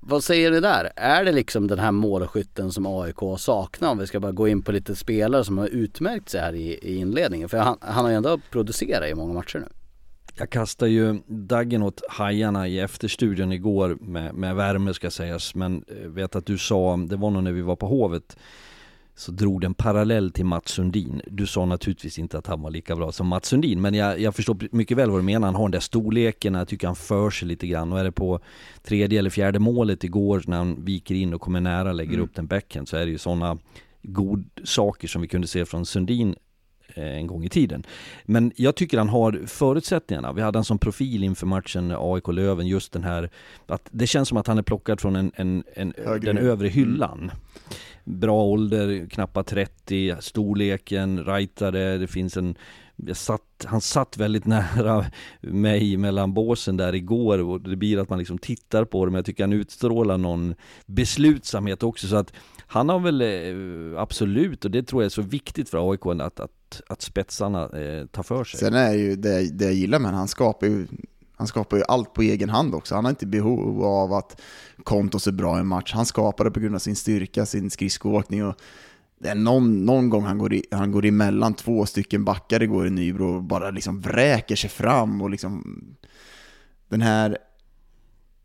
[0.01, 0.91] Vad säger ni där?
[0.97, 3.91] Är det liksom den här målskytten som AIK saknar?
[3.91, 6.79] Om vi ska bara gå in på lite spelare som har utmärkt sig här i,
[6.83, 7.49] i inledningen.
[7.49, 9.69] För han, han har ju ändå producerat i många matcher nu.
[10.39, 15.55] Jag kastade ju daggen åt hajarna i efterstudion igår med, med värme ska sägas.
[15.55, 18.37] Men eh, vet att du sa, det var nog när vi var på Hovet
[19.21, 21.23] så drog den parallell till Mats Sundin.
[21.27, 24.35] Du sa naturligtvis inte att han var lika bra som Mats Sundin, men jag, jag
[24.35, 25.49] förstår mycket väl vad du menar.
[25.49, 27.93] Han har den där storleken, jag tycker han för sig lite grann.
[27.93, 28.41] Och är det på
[28.83, 32.25] tredje eller fjärde målet igår när han viker in och kommer nära, lägger mm.
[32.25, 33.59] upp den backhand, så är det ju sådana
[34.03, 36.35] god saker som vi kunde se från Sundin
[36.95, 37.85] eh, en gång i tiden.
[38.25, 40.33] Men jag tycker han har förutsättningarna.
[40.33, 43.31] Vi hade han som profil inför matchen AIK-Löven, just den här
[43.67, 47.31] att det känns som att han är plockad från en, en, en den övre hyllan.
[48.19, 52.55] Bra ålder, knappt 30, storleken, rightare, det finns en
[53.13, 55.07] satt, han satt väldigt nära
[55.41, 59.19] mig mellan båsen där igår och det blir att man liksom tittar på det men
[59.19, 60.55] jag tycker han utstrålar någon
[60.87, 62.33] beslutsamhet också så att
[62.67, 66.41] han har väl eh, absolut, och det tror jag är så viktigt för AIK att,
[66.41, 68.61] att, att spetsarna eh, tar för sig.
[68.61, 70.87] Sen är ju det, det jag gillar med han skapar ju
[71.41, 72.95] han skapar ju allt på egen hand också.
[72.95, 74.41] Han har inte behov av att
[74.85, 75.93] Kontos är bra i en match.
[75.95, 78.61] Han skapar det på grund av sin styrka, sin skridskoåkning och
[79.19, 82.87] det är någon, någon gång han går, i, han går emellan två stycken backar igår
[82.87, 85.65] i Nybro och bara liksom vräker sig fram och liksom
[86.89, 87.39] den här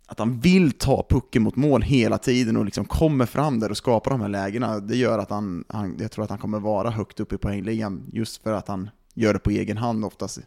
[0.08, 3.78] att han vill ta pucken mot mål hela tiden och liksom kommer fram där och
[3.78, 6.89] skapar de här lägena, det gör att han, han jag tror att han kommer vara
[6.89, 10.39] högt upp i poängligan just för att han gör det på egen hand oftast.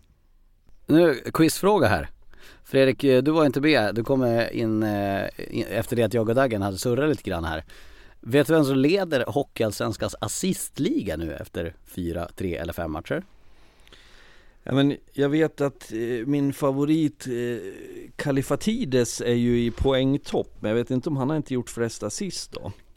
[0.86, 2.11] Nu, quizfråga här.
[2.64, 3.95] Fredrik, eh, du var inte med.
[3.95, 5.24] Du kom in, eh,
[5.68, 7.64] efter det att jag och Daggen hade surrat lite grann här.
[8.20, 13.22] Vet du vem som leder Hockeyallsvenskans assistliga nu efter fyra, tre eller fem matcher?
[14.62, 17.26] Ja, men jag vet att eh, min favorit
[18.16, 22.03] Kalifatides är ju i poängtopp, men jag vet inte om han har inte gjort flest
[22.03, 22.72] assist då.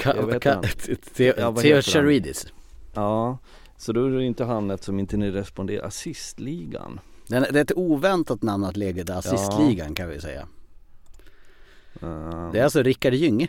[1.13, 1.81] Theo-?
[1.81, 2.47] Charidis.
[2.93, 3.37] Ja,
[3.77, 6.99] så då är det inte han eftersom inte ni responderar assistligan.
[7.31, 10.47] Det är ett oväntat namn att leda assistligan kan vi säga.
[11.99, 12.49] Ja.
[12.53, 13.47] Det är alltså Rickard Gynge.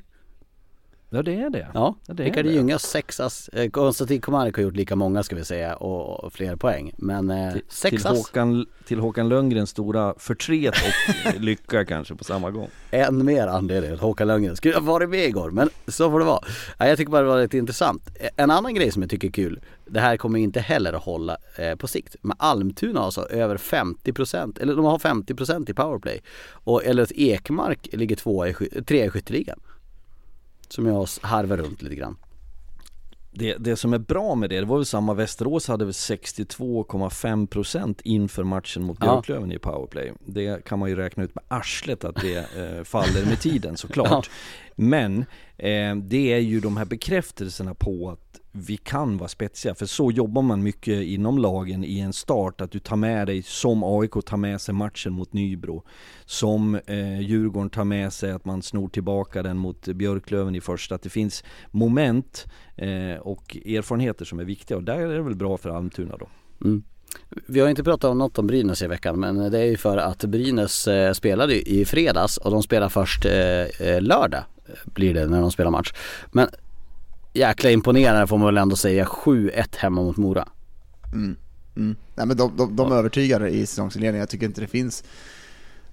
[1.14, 1.68] Ja det är det.
[1.74, 3.48] Ja, Ja, det Rickard har sex ass.
[3.48, 6.92] eh, Konstantin Komarek har gjort lika många ska vi säga och, och fler poäng.
[6.96, 12.14] Men eh, Till, sex till, ass, Håkan, till Håkan Lundgrens stora förtret och lycka kanske
[12.14, 12.68] på samma gång.
[12.90, 15.50] en mer anledning att Håkan Lundgren skulle ha varit med igår.
[15.50, 16.44] Men så får det vara.
[16.78, 18.10] Ja, jag tycker bara det var lite intressant.
[18.36, 19.60] En annan grej som jag tycker är kul.
[19.86, 22.16] Det här kommer inte heller att hålla eh, på sikt.
[22.22, 26.22] Men Almtuna har alltså över 50% eller de har 50% i powerplay.
[26.52, 28.54] Och Elliot Ekmark ligger tvåa i,
[28.86, 29.60] trea i skytteligan.
[30.72, 32.16] Som jag harvar runt lite grann.
[33.30, 38.00] Det, det som är bra med det, det var väl samma Västerås hade väl 62,5%
[38.04, 39.06] inför matchen mot Ja.
[39.06, 40.12] Björklöven i powerplay.
[40.26, 44.30] Det kan man ju räkna ut med arslet att det eh, faller med tiden såklart.
[44.74, 45.18] Men
[45.56, 50.10] eh, det är ju de här bekräftelserna på att vi kan vara spetsiga, för så
[50.10, 54.12] jobbar man mycket inom lagen i en start, att du tar med dig, som AIK
[54.26, 55.84] tar med sig matchen mot Nybro,
[56.24, 60.94] som eh, Djurgården tar med sig att man snor tillbaka den mot Björklöven i första,
[60.94, 62.46] att det finns moment
[62.76, 66.28] eh, och erfarenheter som är viktiga och där är det väl bra för Almtuna då.
[66.64, 66.82] Mm.
[67.46, 69.96] Vi har inte pratat om något om Brynäs i veckan men det är ju för
[69.96, 75.14] att Brynäs eh, spelade i fredags och de spelar först eh, eh lördag eh, blir
[75.14, 75.92] det när de spelar match.
[76.32, 76.48] Men
[77.32, 80.48] jäkla imponerande får man väl ändå säga 7-1 hemma mot Mora.
[81.12, 81.36] Mm.
[81.76, 81.96] Mm.
[82.14, 84.20] Nej, men de, de, de övertygar i säsongsinledningen.
[84.20, 85.04] Jag tycker inte det finns...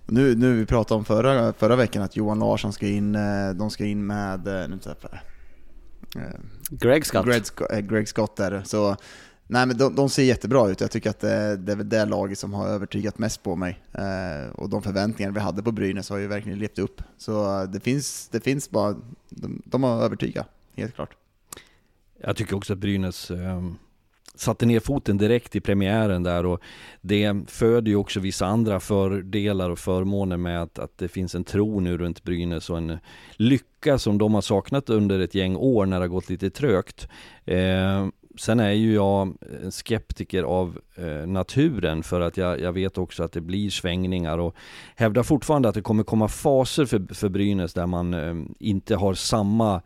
[0.06, 3.70] Nu, nu vi pratade om förra, förra veckan att Johan Larsson ska in, eh, de
[3.70, 4.48] ska in med...
[4.48, 5.14] eh, Nu jag.
[6.24, 7.26] Eh, Greg Scott.
[7.26, 7.44] Greg,
[7.90, 8.62] Greg Scott där.
[8.66, 8.96] Så,
[9.48, 10.82] nej men de, de ser jättebra ut.
[10.82, 13.84] Jag tycker att det, det är väl det laget som har övertygat mest på mig.
[14.54, 17.02] Och de förväntningar vi hade på Brynäs har ju verkligen levt upp.
[17.18, 18.96] Så det finns, det finns bara...
[19.30, 21.16] De, de har övertygat, helt klart.
[22.22, 23.62] Jag tycker också att Brynäs eh,
[24.36, 26.62] satte ner foten direkt i premiären där och
[27.02, 31.44] det föder ju också vissa andra fördelar och förmåner med att, att det finns en
[31.44, 33.00] tro nu runt Brynäs och en
[33.32, 37.08] lycka som de har saknat under ett gäng år när det har gått lite trögt.
[37.46, 38.08] Eh,
[38.40, 43.24] Sen är ju jag en skeptiker av eh, naturen för att jag, jag vet också
[43.24, 44.56] att det blir svängningar och
[44.96, 49.14] hävdar fortfarande att det kommer komma faser för, för Brynäs där man eh, inte har
[49.14, 49.82] samma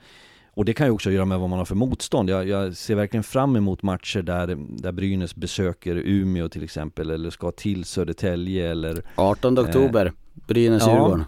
[0.55, 2.29] och det kan ju också göra med vad man har för motstånd.
[2.29, 7.29] Jag, jag ser verkligen fram emot matcher där, där Brynäs besöker Umeå till exempel eller
[7.29, 10.93] ska till Södertälje eller 18 oktober, Brynäs ja.
[10.93, 11.25] Djurgården.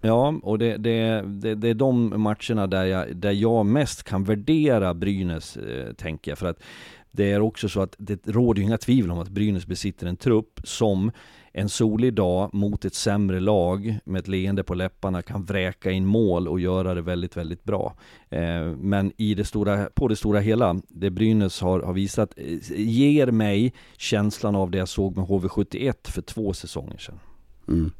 [0.00, 4.24] Ja, och det, det, det, det är de matcherna där jag, där jag mest kan
[4.24, 6.38] värdera Brynäs, eh, tänker jag.
[6.38, 6.62] För att
[7.10, 10.16] det är också så att det råder ju inga tvivel om att Brynäs besitter en
[10.16, 11.10] trupp som
[11.58, 16.06] en solig dag mot ett sämre lag med ett leende på läpparna kan vräka in
[16.06, 17.94] mål och göra det väldigt, väldigt bra.
[18.30, 22.58] Eh, men i det stora, på det stora hela, det Brynäs har, har visat, eh,
[22.80, 27.20] ger mig känslan av det jag såg med HV71 för två säsonger sedan.
[27.68, 27.90] Mm.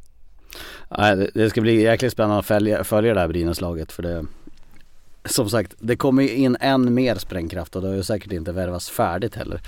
[0.90, 4.24] Det- det ska bli jäkligt spännande att följa, följa det här Brynäs-laget för det
[5.29, 8.53] som sagt, det kommer ju in än mer sprängkraft och det har ju säkert inte
[8.53, 9.61] värvats färdigt heller.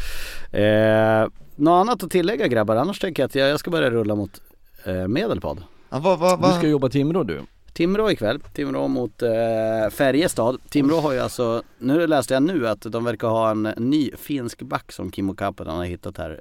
[0.53, 2.77] Eh, något annat att tillägga grabbar?
[2.77, 4.41] Annars tänker jag att jag, jag ska börja rulla mot
[4.85, 5.59] eh, Medelpad.
[5.91, 6.55] Ja, vad, vad, Du vad?
[6.59, 7.41] ska jobba Timrå du.
[7.79, 10.59] Timrå ikväll, Timrå mot eh, Färjestad.
[10.69, 14.63] Timrå har ju alltså, nu läste jag nu att de verkar ha en ny finsk
[14.63, 16.41] back som Kimmo Kapanen har hittat här.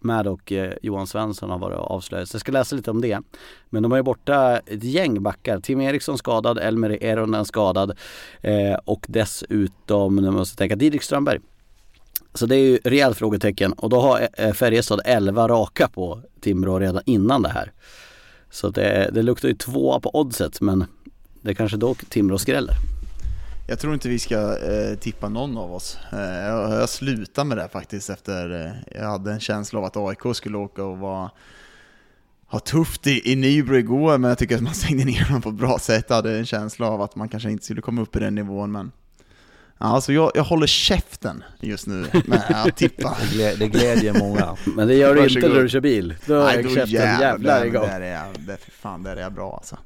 [0.00, 2.28] Med och eh, Johan Svensson har varit och avslöjat.
[2.28, 3.20] Så jag ska läsa lite om det.
[3.70, 5.60] Men de har ju borta ett gäng backar.
[5.60, 7.98] Tim Eriksson skadad, Elmer Eronen skadad
[8.40, 11.40] eh, och dessutom, nu måste jag tänka, Didrik Strömberg.
[12.34, 16.78] Så det är ju rejält frågetecken och då har eh, Färjestad 11 raka på Timrå
[16.78, 17.72] redan innan det här.
[18.50, 20.84] Så det, det luktar ju tvåa på oddset men
[21.42, 22.74] det kanske dock Timrå skräller.
[23.68, 25.98] Jag tror inte vi ska eh, tippa någon av oss.
[26.12, 29.96] Eh, jag, jag slutar med det faktiskt efter, eh, jag hade en känsla av att
[29.96, 31.30] AIK skulle åka och vara
[32.46, 35.48] ha tufft i, i Nybro igår, men jag tycker att man stängde ner dem på
[35.48, 36.04] ett bra sätt.
[36.08, 38.72] Jag hade en känsla av att man kanske inte skulle komma upp i den nivån,
[38.72, 38.92] men
[39.78, 43.16] alltså jag, jag håller käften just nu med att tippa.
[43.30, 44.56] Det, glä, det glädjer många.
[44.76, 46.14] Men det gör du inte när du kör bil.
[46.26, 47.86] Då är då käften jävlar igång.
[47.86, 49.78] Där är jag, där, fan, där är jag bra alltså.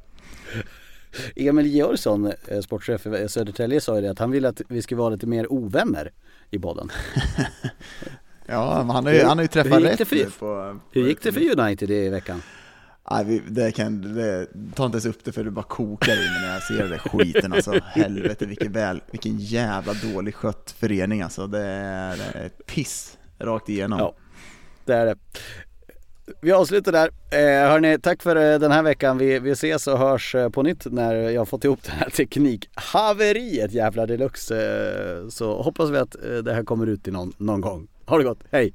[1.36, 4.96] Emil Georgsson, eh, sportchef i Södertälje sa ju det att han vill att vi ska
[4.96, 6.10] vara lite mer ovänner
[6.50, 6.90] i podden.
[8.46, 11.32] Ja, han har ju, han har ju träffat rätt det för- på, Hur gick det
[11.32, 12.42] för United i veckan?
[13.12, 16.30] Nej, vi, det kan, det, ta inte ens upp det för det bara kokar i
[16.30, 17.72] mig när jag ser det skiten alltså.
[17.84, 21.46] Helvete vilken, väl, vilken jävla dålig skött förening alltså.
[21.46, 23.98] Det är, det är piss rakt igenom.
[23.98, 24.14] Ja.
[24.84, 25.16] Det är det.
[26.40, 27.08] Vi avslutar där.
[27.30, 29.18] Eh, hörni, tack för eh, den här veckan.
[29.18, 32.10] Vi, vi ses och hörs eh, på nytt när jag har fått ihop det här
[32.10, 34.56] teknikhaveriet jävla deluxe.
[34.56, 37.88] Eh, så hoppas vi att det här kommer ut i någon, någon gång.
[38.06, 38.74] Ha det gott, hej!